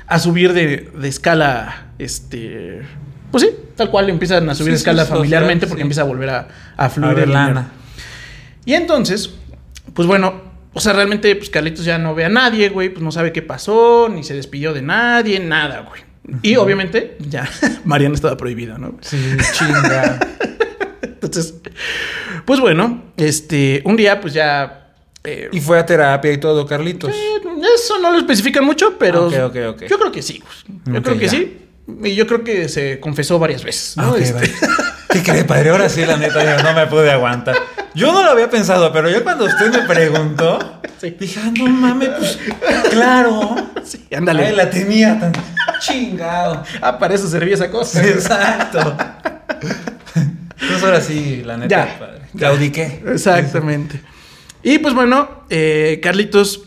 [0.07, 2.83] a subir de, de escala este
[3.31, 5.83] pues sí, tal cual empiezan a subir Sí, de escala sí, familiarmente social, porque sí.
[5.83, 7.71] empieza a volver a, a fluir A ver, el lana.
[8.63, 9.31] Y entonces,
[9.93, 10.41] pues bueno,
[10.75, 13.41] o sea, realmente, pues Carlitos ya no ve a nadie, güey, pues no sabe qué
[13.41, 16.01] pasó, ni se despidió de nadie, nada, güey.
[16.41, 17.49] Y obviamente, ya,
[17.85, 18.97] Mariana estaba prohibida, ¿no?
[19.01, 19.17] Sí,
[19.53, 20.19] chinga.
[21.01, 21.55] Entonces,
[22.45, 24.91] pues bueno, este, un día, pues ya.
[25.23, 27.11] eh, y fue a terapia y todo, Carlitos.
[27.13, 27.41] eh,
[27.75, 29.27] eso no lo especifican mucho, pero.
[29.27, 29.83] Ok, ok, ok.
[29.89, 30.79] Yo creo que sí, güey.
[30.95, 31.31] Yo creo que ya.
[31.31, 31.57] sí.
[32.03, 34.15] Y yo creo que se confesó varias veces, ¿no?
[34.15, 34.51] Este, vale.
[35.09, 35.69] ¿Qué cree, padre?
[35.69, 37.55] Ahora sí, la neta, yo no me pude aguantar.
[37.95, 41.15] Yo no lo había pensado, pero yo cuando usted me preguntó, Sí.
[41.19, 42.37] dije, ah, no mames, pues
[42.91, 43.55] claro.
[43.83, 44.51] Sí, ándale.
[44.53, 45.33] La tenía tan
[45.79, 46.63] chingado.
[46.81, 48.01] Ah, para eso servía esa cosa.
[48.01, 48.95] Sí, exacto.
[50.61, 51.99] Entonces ahora sí, la neta, Ya.
[51.99, 52.21] padre.
[52.37, 53.03] Claudiqué.
[53.07, 54.01] Exactamente.
[54.63, 56.63] Y pues bueno, eh, Carlitos,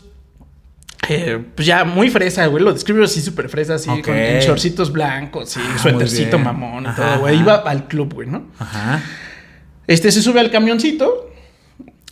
[1.09, 2.63] eh, pues ya muy fresa, güey.
[2.63, 7.03] Lo describo así súper fresa, así, con shortcitos blancos, sí, Ah, suétercito mamón y Ajá,
[7.03, 7.39] todo, güey.
[7.39, 8.47] Iba al club, güey, ¿no?
[8.59, 9.01] Ajá.
[9.89, 11.31] Este se sube al camioncito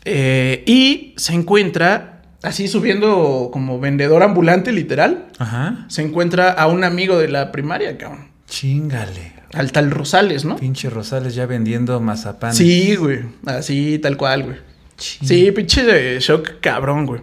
[0.03, 5.27] eh, y se encuentra, así subiendo como vendedor ambulante, literal.
[5.37, 5.85] Ajá.
[5.87, 8.29] Se encuentra a un amigo de la primaria, cabrón.
[8.47, 9.33] Chingale.
[9.53, 10.55] Al tal Rosales, ¿no?
[10.55, 12.55] Pinche Rosales ya vendiendo mazapán.
[12.55, 13.19] Sí, güey.
[13.45, 14.57] Así, tal cual, güey.
[14.97, 17.21] Sí, pinche shock cabrón, güey.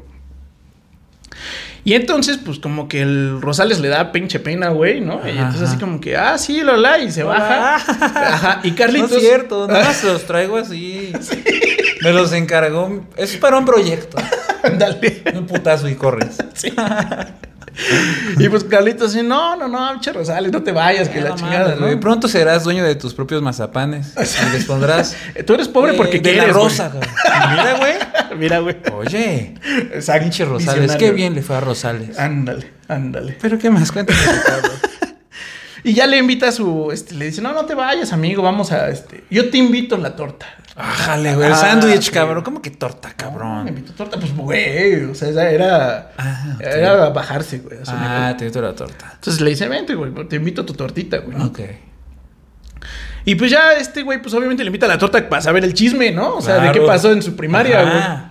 [1.85, 5.21] Y entonces, pues como que el Rosales le da pinche pena, güey, ¿no?
[5.27, 7.77] Y entonces así como que, ah, sí, la la, y se baja.
[7.77, 8.61] Ajá.
[8.63, 9.11] Y Carlitos.
[9.11, 11.13] No es cierto, nada más los traigo así.
[12.03, 13.05] Me los encargó.
[13.17, 14.17] Es para un proyecto.
[14.63, 15.23] Ándale.
[15.35, 16.39] Un putazo y corres.
[16.55, 16.73] Sí.
[18.39, 21.31] y pues Carlitos así, no, no, no, pinche Rosales, no te vayas, que Eh, la
[21.31, 21.83] no chingada, ¿no?
[21.83, 21.99] güey.
[21.99, 24.13] Pronto serás dueño de tus propios mazapanes.
[24.17, 25.17] Y les pondrás.
[25.47, 27.09] Tú eres pobre eh, porque de quieres, la rosa, güey.
[27.51, 27.95] Mira, güey.
[28.39, 28.77] Mira, güey.
[28.95, 29.55] Oye.
[29.93, 30.23] Exacto.
[30.23, 30.83] Pinche Rosales.
[30.83, 30.99] Visionario.
[30.99, 32.19] Qué bien le fue a Rosales.
[32.19, 33.37] Ándale, ándale.
[33.41, 34.19] Pero qué más cuéntame.
[35.87, 38.73] Y ya le invita a su, este, le dice, no, no te vayas, amigo, vamos
[38.73, 40.47] a, este, yo te invito a la torta.
[40.77, 41.47] Ájale, güey.
[41.47, 42.43] El Ah, sándwich, cabrón.
[42.43, 43.69] ¿Cómo que torta, Me cabrón?
[43.69, 47.79] invitó a torta, pues, güey, o sea, era, Ah, era bajarse, güey.
[47.87, 49.13] Ah, te invito a la torta.
[49.15, 51.37] Entonces le dice, vente, güey, te invito a tu tortita, güey.
[51.39, 51.45] ¿no?
[51.47, 51.61] Ok.
[53.27, 55.73] Y pues ya este güey, pues obviamente le invita a la torta para saber el
[55.73, 56.37] chisme, ¿no?
[56.37, 58.25] O sea, de qué pasó en su primaria, güey.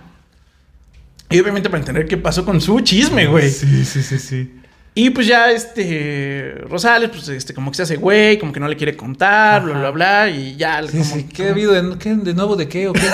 [1.30, 3.50] Y obviamente para entender qué pasó con su chisme, güey.
[3.50, 4.60] Sí, sí, sí, sí.
[4.96, 8.68] Y pues ya este Rosales, pues este, como que se hace güey, como que no
[8.68, 9.80] le quiere contar, bla, Ajá.
[9.80, 10.30] bla, bla.
[10.30, 11.24] Y ya, Sí, como, sí.
[11.24, 13.00] ¿Qué ha habido de, qué, de nuevo de qué o qué?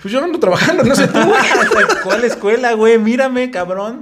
[0.00, 1.18] Pues yo ando trabajando, no sé tú.
[2.04, 2.98] ¿Cuál escuela, güey?
[2.98, 4.00] Mírame, cabrón.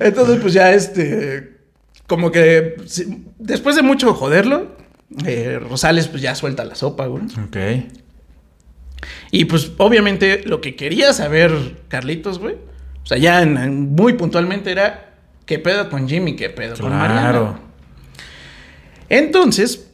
[0.00, 1.56] Entonces, pues ya este.
[2.06, 2.76] Como que
[3.38, 4.76] después de mucho joderlo,
[5.24, 7.24] eh, Rosales, pues ya suelta la sopa, güey.
[7.46, 7.56] Ok.
[9.30, 12.56] Y pues obviamente lo que quería saber Carlitos, güey.
[13.06, 15.14] O sea, ya en- en- muy puntualmente era
[15.46, 17.60] qué pedo con Jimmy, qué pedo con Mariana.
[19.08, 19.88] Entonces,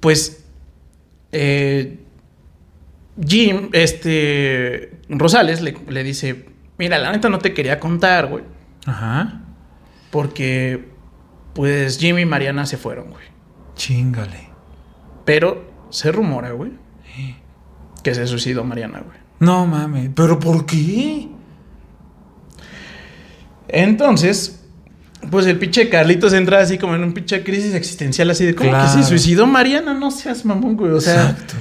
[0.00, 0.44] pues.
[1.32, 1.98] eh,
[3.26, 4.92] Jim, este.
[5.08, 6.46] Rosales le, le dice:
[6.78, 8.44] Mira, la neta no te quería contar, güey.
[8.84, 9.40] Ajá.
[10.10, 10.94] Porque.
[11.54, 13.24] Pues Jimmy y Mariana se fueron, güey.
[13.76, 14.50] Chingale.
[15.24, 16.72] Pero se rumora, güey.
[18.02, 19.16] Que se suicidó Mariana, güey.
[19.40, 20.10] No mames.
[20.14, 21.28] ¿Pero por qué?
[23.68, 24.60] Entonces,
[25.30, 28.70] pues el pinche Carlitos entra así como en un pinche crisis existencial, así de ¿cómo
[28.70, 28.84] Claro.
[28.86, 29.94] que se suicidó Mariana?
[29.94, 30.92] No seas mamón, güey.
[30.92, 31.30] O sea.
[31.30, 31.54] Exacto.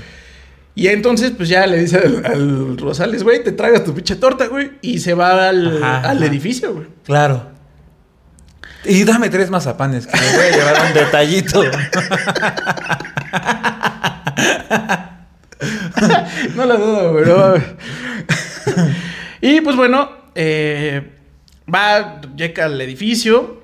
[0.78, 4.48] Y entonces, pues ya le dice al, al Rosales, güey, te tragas tu pinche torta,
[4.48, 4.74] güey.
[4.82, 6.26] Y se va al, Ajá, al ajá.
[6.26, 6.88] edificio, güey.
[7.06, 7.50] Claro.
[8.84, 11.64] Y dame tres mazapanes, que me voy a llevar un detallito.
[16.56, 17.26] No lo dudo, güey.
[17.26, 17.54] no.
[19.42, 21.15] y pues bueno, eh,
[21.74, 23.64] va, llega al edificio.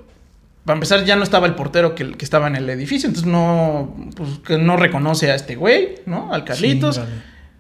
[0.66, 3.96] Para empezar, ya no estaba el portero que, que estaba en el edificio, entonces no,
[4.16, 6.32] pues, que no reconoce a este güey, ¿no?
[6.32, 7.02] Al Carlitos.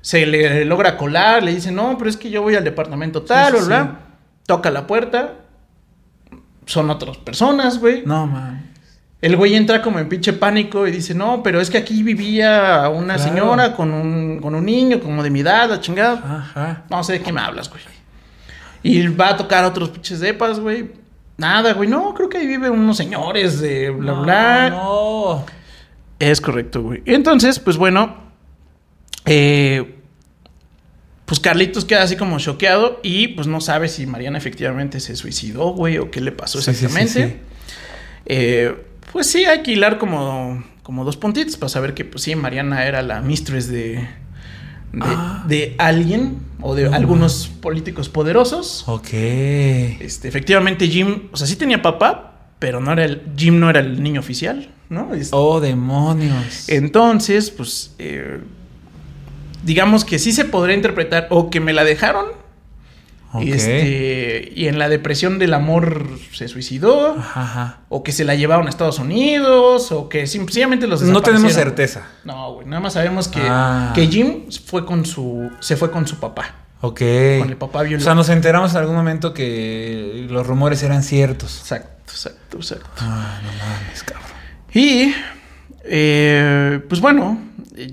[0.01, 3.53] Se le logra colar, le dice, no, pero es que yo voy al departamento tal,
[3.53, 3.99] Sí, sí, bla, bla.
[4.45, 5.33] Toca la puerta.
[6.65, 8.03] Son otras personas, güey.
[8.05, 8.61] No mames.
[9.21, 12.89] El güey entra como en pinche pánico y dice, no, pero es que aquí vivía
[12.89, 13.29] una Claro.
[13.31, 16.13] señora con un, con un niño como de mi edad, la chingada.
[16.23, 16.83] Ajá.
[16.89, 17.81] No sé de qué me hablas, güey.
[18.83, 20.91] Y va a tocar otros pinches depas, güey.
[21.37, 21.89] Nada, güey.
[21.89, 24.69] No, creo que ahí viven unos señores de bla, No, bla.
[24.69, 25.45] No.
[26.19, 27.01] Es correcto, güey.
[27.05, 28.15] Entonces, pues bueno,
[29.25, 29.95] eh,
[31.25, 35.69] pues Carlitos queda así como choqueado y pues no sabe si Mariana efectivamente se suicidó,
[35.69, 37.39] güey, o qué le pasó Sí, sí, sí, exactamente.
[37.39, 37.45] sí.
[38.25, 38.75] Eh,
[39.11, 42.85] pues sí, hay que hilar como, como dos puntitos para saber que, pues sí, Mariana
[42.85, 44.07] era la mistress de,
[44.93, 45.43] de, Ah.
[45.47, 48.83] de alguien o de No, algunos políticos poderosos.
[48.87, 49.07] Ok.
[49.13, 53.79] Este, efectivamente, Jim, o sea, sí tenía papá, pero no era el, Jim no era
[53.79, 55.13] el niño oficial, ¿no?
[55.13, 56.67] Este, Oh, demonios.
[56.69, 58.39] entonces, pues, eh,
[59.63, 62.25] digamos que sí se podría interpretar o que me la dejaron.
[63.33, 63.43] Ok.
[63.45, 67.15] Este, y en la depresión del amor se suicidó.
[67.17, 67.77] Ajá, ajá.
[67.89, 69.91] O que se la llevaron a Estados Unidos.
[69.91, 72.07] O que simplemente los No tenemos certeza.
[72.25, 72.67] No, güey.
[72.67, 73.91] Nada más sabemos que, Ah.
[73.95, 76.55] que Jim fue con su, se fue con su papá.
[76.81, 76.99] Ok.
[77.39, 78.03] Con el papá O violento.
[78.05, 81.59] sea, nos enteramos en algún momento que los rumores eran ciertos.
[81.59, 82.89] Exacto, exacto, exacto.
[82.99, 84.27] Ah, no mames, cabrón.
[84.73, 85.13] Y
[85.83, 87.39] eh, pues bueno,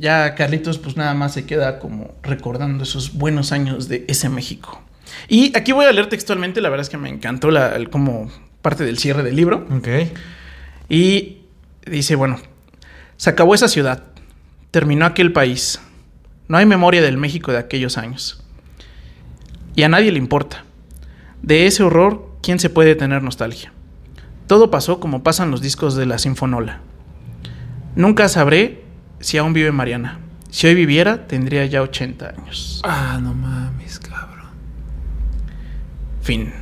[0.00, 4.82] ya Carlitos pues nada más se queda como recordando esos buenos años de ese México.
[5.28, 8.30] Y aquí voy a leer textualmente, la verdad es que me encantó la, el- como
[8.62, 9.66] parte del cierre del libro.
[9.70, 9.88] Ok.
[10.88, 11.38] Y
[11.86, 12.38] dice, bueno,
[13.16, 14.04] se acabó esa ciudad,
[14.70, 15.80] terminó aquel país,
[16.48, 18.42] no hay memoria del México de aquellos años.
[19.76, 20.64] Y a nadie le importa.
[21.42, 23.72] De ese horror, ¿quién se puede tener nostalgia?
[24.46, 26.80] Todo pasó como pasan los discos de la Sinfonola.
[27.94, 28.82] Nunca sabré
[29.20, 30.20] si aún vive Mariana.
[30.50, 32.80] Si hoy viviera, tendría ya 80 años.
[32.84, 33.77] Ah, no mames.
[36.28, 36.52] Fin.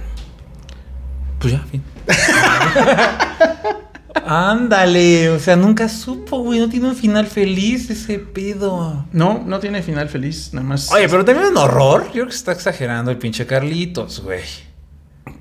[1.41, 1.83] Pues ya, fin.
[4.25, 6.61] Ándale, o sea, nunca supo, güey.
[6.61, 9.05] No tiene un final feliz ese pedo.
[9.11, 10.93] No, no tiene final feliz, nada más.
[10.93, 12.05] Oye, pero también un horror.
[12.05, 14.43] Yo creo que se está exagerando el pinche Carlitos, güey.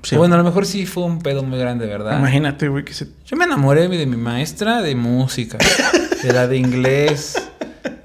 [0.02, 0.16] Sí.
[0.16, 2.18] Bueno, a lo mejor sí fue un pedo muy grande, ¿verdad?
[2.18, 5.56] imagínate, güey, que se Yo me enamoré de mi maestra de música,
[6.24, 7.48] de la de inglés,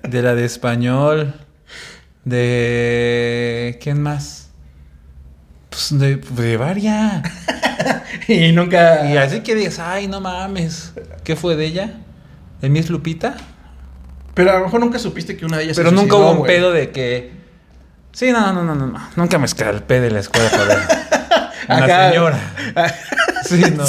[0.07, 1.33] de la de español,
[2.25, 3.79] de...
[3.81, 4.40] ¿Quién más?
[5.89, 7.23] Pues de, de varias.
[8.27, 9.09] y nunca.
[9.11, 10.93] Y así que digas, ay, no mames.
[11.23, 11.93] ¿Qué fue de ella?
[12.61, 13.35] ¿De Miss Lupita?
[14.33, 16.31] Pero a lo mejor nunca supiste que una de ellas Pero se nunca suicidó, hubo
[16.33, 16.55] un güey.
[16.55, 17.31] pedo de que...
[18.13, 19.09] Sí, no, no, no, no, no.
[19.15, 20.49] Nunca me escalpé de la escuela.
[21.69, 22.39] Una Acá- señora.
[23.43, 23.83] Sí, no.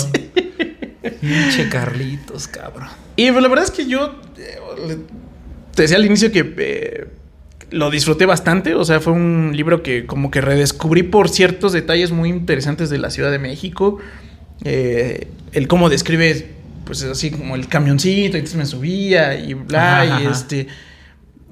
[1.21, 2.89] Pinche Carlitos, cabrón.
[3.17, 4.99] Y pues, la verdad es que yo eh, le-
[5.75, 7.07] te decía al inicio que eh,
[7.73, 8.75] lo disfruté bastante.
[8.75, 12.99] O sea, fue un libro que como que redescubrí por ciertos detalles muy interesantes de
[12.99, 13.99] la Ciudad de México.
[14.65, 16.53] Eh, el cómo describe,
[16.85, 20.31] pues así como el camioncito, entonces me subía y bla, Ajá, y ajá.
[20.31, 20.69] este.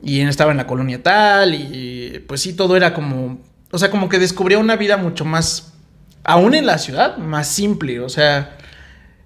[0.03, 3.41] Y estaba en la colonia tal, y pues sí, todo era como.
[3.71, 5.75] O sea, como que descubría una vida mucho más.
[6.23, 8.01] Aún en la ciudad, más simple.
[8.01, 8.57] O sea,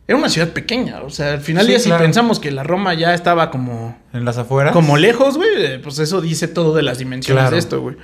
[0.06, 1.02] era una ciudad pequeña.
[1.02, 3.96] O sea, al final Sí, ya si pensamos que la Roma ya estaba como.
[4.12, 4.72] ¿En las afueras?
[4.72, 5.80] Como lejos, güey.
[5.82, 7.54] Pues eso dice todo de las dimensiones Claro.
[7.54, 7.96] de esto, güey.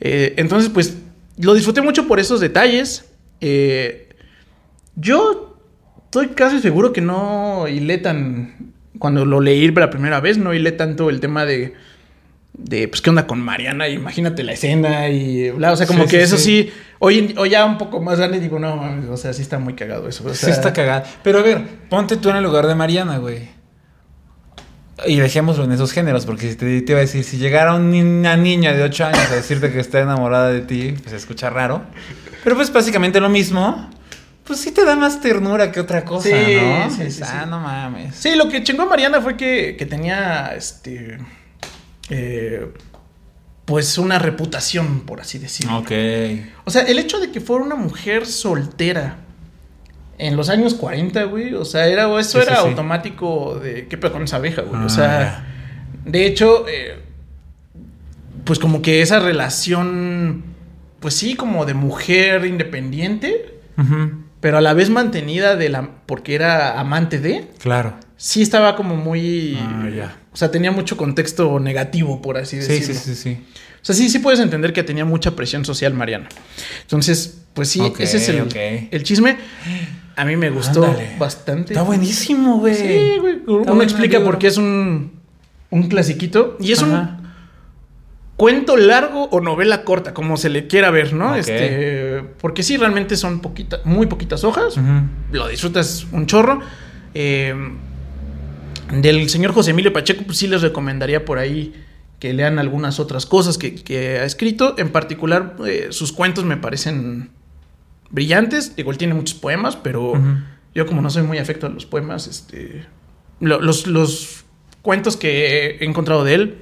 [0.00, 0.98] Eh, entonces, pues,
[1.38, 3.04] lo disfruté mucho por esos detalles.
[3.40, 4.08] Eh,
[4.96, 5.56] yo
[6.04, 8.72] estoy casi seguro que no hilé tan.
[8.98, 11.74] Cuando lo leí la primera vez, no hilé tanto el tema de.
[12.58, 13.88] De, pues, ¿qué onda con Mariana?
[13.88, 15.72] Imagínate la escena y bla.
[15.72, 16.44] O sea, como Sí, que sí, eso sí.
[16.44, 16.72] sí.
[16.98, 19.74] Hoy, hoy ya un poco más grande digo, no mames, o sea, sí está muy
[19.74, 20.24] cagado eso.
[20.26, 21.04] O Sí está cagada.
[21.22, 23.48] Pero a ver, ponte tú en el lugar de Mariana, güey.
[25.06, 28.72] Y dejémoslo en esos géneros, porque te, te iba a decir, si llegara una niña
[28.72, 31.82] de 8 años a decirte que está enamorada de ti, pues se escucha raro.
[32.42, 33.88] Pero pues básicamente lo mismo.
[34.42, 36.90] Pues sí te da más ternura que otra cosa, Sí, ¿no?
[36.90, 37.50] sí, sí, ah, sí.
[37.50, 38.16] no mames.
[38.16, 41.18] Sí, lo que chingó a Mariana fue que, que tenía este.
[42.10, 42.68] Eh,
[43.64, 45.78] pues una reputación, por así decirlo.
[45.78, 45.92] Ok.
[46.64, 49.16] O sea, el hecho de que fuera una mujer soltera
[50.16, 51.54] en los años 40, güey.
[51.54, 52.68] O sea, era, eso Sí, era sí.
[52.68, 54.80] automático de qué pedo con esa abeja, güey.
[54.82, 55.46] Ah, o sea,
[56.04, 56.98] de hecho, eh,
[58.44, 60.44] pues como que esa relación,
[61.00, 63.54] pues sí, como de mujer independiente,
[64.40, 65.88] pero a la vez mantenida de la.
[66.06, 67.94] porque era amante de Claro.
[68.18, 69.56] Sí estaba como muy.
[69.58, 70.16] Ah, ya.
[70.32, 73.00] O sea, tenía mucho contexto negativo, por así Sí, decirlo.
[73.00, 73.44] sí, sí, sí.
[73.80, 76.28] O sea, sí, sí puedes entender que tenía mucha presión social Mariana.
[76.82, 78.46] Entonces, pues sí, ese es el,
[78.90, 79.38] el chisme.
[80.16, 81.14] A mí me gustó Ándale.
[81.18, 81.72] bastante.
[81.72, 82.74] Está buenísimo, güey.
[82.74, 83.38] Sí, güey.
[83.46, 85.12] Uno explica por qué es un,
[85.70, 86.56] un clasiquito.
[86.60, 87.18] Y es Ajá.
[87.22, 87.28] un
[88.36, 91.34] cuento largo o novela corta, como se le quiera ver, ¿no?
[91.36, 94.74] Este, porque sí, realmente son poquitas, muy poquitas hojas
[95.32, 96.60] lo disfrutas un chorro.
[97.14, 97.54] Eh,
[98.92, 101.74] del señor José Emilio Pacheco, pues sí les recomendaría por ahí
[102.18, 104.74] que lean algunas otras cosas que, que ha escrito.
[104.78, 107.30] En particular, eh, sus cuentos me parecen
[108.10, 108.72] brillantes.
[108.76, 110.14] Igual tiene muchos poemas, pero
[110.74, 112.84] yo como no soy muy afecto a los poemas, este,
[113.40, 114.44] lo- los, los
[114.82, 116.56] cuentos que he encontrado de él,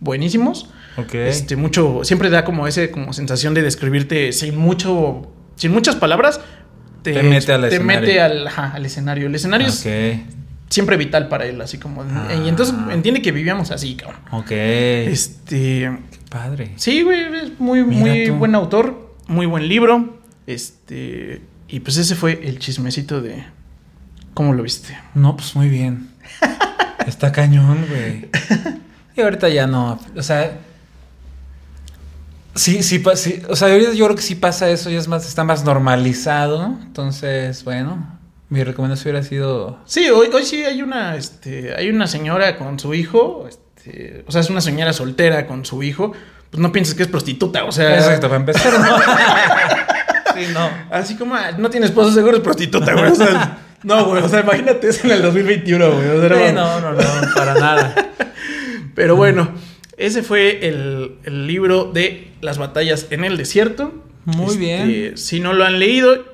[0.00, 0.70] buenísimos.
[0.96, 1.14] Ok.
[1.14, 6.40] Este, mucho, siempre da como ese como sensación de describirte sin mucho, sin muchas palabras.
[7.02, 8.00] Te mete al te escenario.
[8.00, 9.26] mete al, ajá, al escenario.
[9.26, 9.74] El escenario es.
[10.68, 12.02] Siempre vital para él, así como.
[12.02, 12.28] Ah.
[12.44, 14.20] Y entonces entiende que vivíamos así, cabrón.
[14.32, 14.50] Ok.
[14.50, 15.98] Este.
[16.28, 16.72] Padre.
[16.76, 18.34] Sí, güey, es muy, Mira muy tú.
[18.34, 20.18] buen autor, muy buen libro.
[20.46, 21.42] Este.
[21.68, 23.44] Y pues ese fue el chismecito de.
[24.34, 24.96] ¿Cómo lo viste?
[25.14, 26.10] No, pues muy bien.
[27.06, 28.28] Está cañón, güey.
[29.16, 29.98] Y ahorita ya no.
[30.16, 30.58] O sea.
[32.54, 33.42] Sí, sí, sí.
[33.48, 36.78] O sea, yo creo que sí pasa eso, ya es más, está más normalizado.
[36.82, 38.15] Entonces, bueno,
[38.48, 39.78] mi recomendación hubiera sido.
[39.86, 44.32] Sí, hoy, hoy sí hay una, este, hay una señora con su hijo, este, o
[44.32, 46.12] sea, es una señora soltera con su hijo,
[46.50, 48.96] pues no pienses que es prostituta, o sea, Exacto, para empezar, ¿no?
[50.34, 50.70] sí, no.
[50.90, 54.28] así como ah, no tiene esposo seguro es prostituta, güey, o sea, No, güey, o
[54.28, 56.08] sea, imagínate eso en el 2021, güey.
[56.08, 56.98] O sea, Eh, no, no, no,
[57.34, 57.94] para nada.
[58.94, 59.50] Pero bueno,
[59.96, 63.92] ese fue el, el libro de las batallas en el desierto.
[64.24, 65.16] Muy Este, bien.
[65.18, 66.24] Si no lo han leído,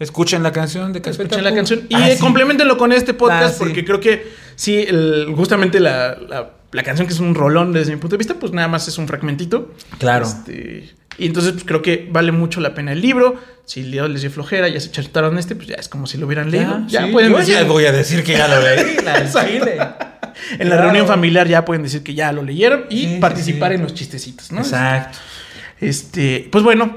[0.00, 2.20] Escuchen la canción de Café escuchen la canción y Ah, eh, sí.
[2.20, 3.56] complementenlo con este podcast Ah, sí.
[3.58, 7.92] porque creo que sí, el- justamente la, la- la canción que es un rolón desde
[7.92, 9.74] mi punto de vista, pues nada más es un fragmentito.
[9.98, 10.24] Claro.
[10.24, 10.88] Este,
[11.18, 13.36] y entonces pues, creo que vale mucho la pena el libro.
[13.66, 16.50] Si les dio flojera, ya se chartaron este, pues ya es como si lo hubieran
[16.50, 16.80] leído.
[16.88, 17.12] Ya, sí.
[17.12, 17.54] pueden Yo decir.
[17.54, 18.96] ya voy a decir que ya lo leí.
[19.04, 20.16] la.
[20.58, 23.92] En la reunión familiar ya pueden decir que ya lo leyeron y participar en los
[23.92, 24.60] chistecitos, ¿no?
[24.60, 25.18] Exacto.
[25.80, 26.96] Este, pues bueno.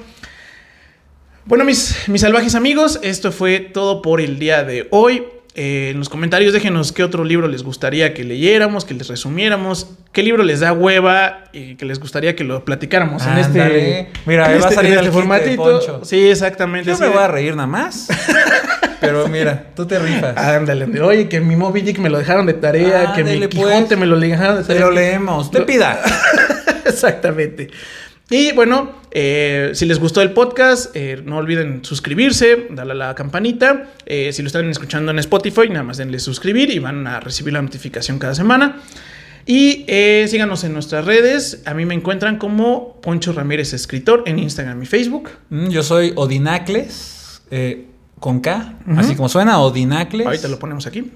[1.46, 5.24] Bueno, mis, mis salvajes amigos, esto fue todo por el día de hoy.
[5.56, 9.88] Eh, en los comentarios déjenos qué otro libro les gustaría que leyéramos, que les resumiéramos,
[10.12, 14.10] qué libro les da hueva y que les gustaría que lo platicáramos en este.
[14.26, 16.02] Mira, en va a este- salir en el este de Poncho.
[16.06, 16.89] Sí, exactamente.
[16.89, 17.04] Yo sí.
[17.04, 18.08] me voy a reír nada más.
[19.02, 20.38] Pero mira, tú te rifas.
[20.38, 23.50] Ándale, oye, que mi Moby Dick me lo dejaron de tarea, que mi pues.
[23.50, 24.86] Quijote me lo dejaron de Te tarea.
[24.86, 25.52] lo leemos.
[25.52, 26.02] Te pida.
[26.86, 27.70] Exactamente.
[28.30, 33.15] Y bueno, eh, si les gustó el podcast, eh, no olviden suscribirse, darle a la
[33.15, 33.91] campanita.
[34.05, 37.53] Eh, si lo están escuchando en Spotify, nada más denle suscribir y van a recibir
[37.53, 38.82] la notificación cada semana.
[39.45, 39.86] Y
[40.28, 41.63] síganos en nuestras redes.
[41.65, 45.32] A mí me encuentran como Poncho Ramírez Escritor en Instagram y Facebook.
[45.49, 47.41] Mm, Yo soy Odinacles.
[48.19, 48.80] con K.
[48.95, 50.26] Así como suena, Odinacles.
[50.26, 51.11] Ahorita lo ponemos aquí.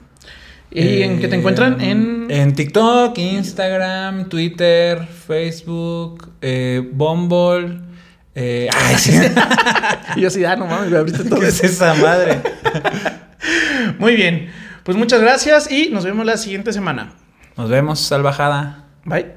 [0.72, 1.80] ¿Y en qué te encuentran?
[1.82, 2.28] En...
[2.30, 7.80] En TikTok, Instagram, Twitter, Facebook, eh, Bumble.
[8.36, 9.14] eh, ay, sí.
[10.16, 12.42] Y yo así, ah, no mames, me abriste todo ¿Qué es esa madre?
[14.00, 14.50] Muy bien.
[14.84, 17.14] Pues muchas gracias y nos vemos la siguiente semana.
[17.56, 18.86] Nos vemos, salvajada.
[19.04, 19.37] Bye.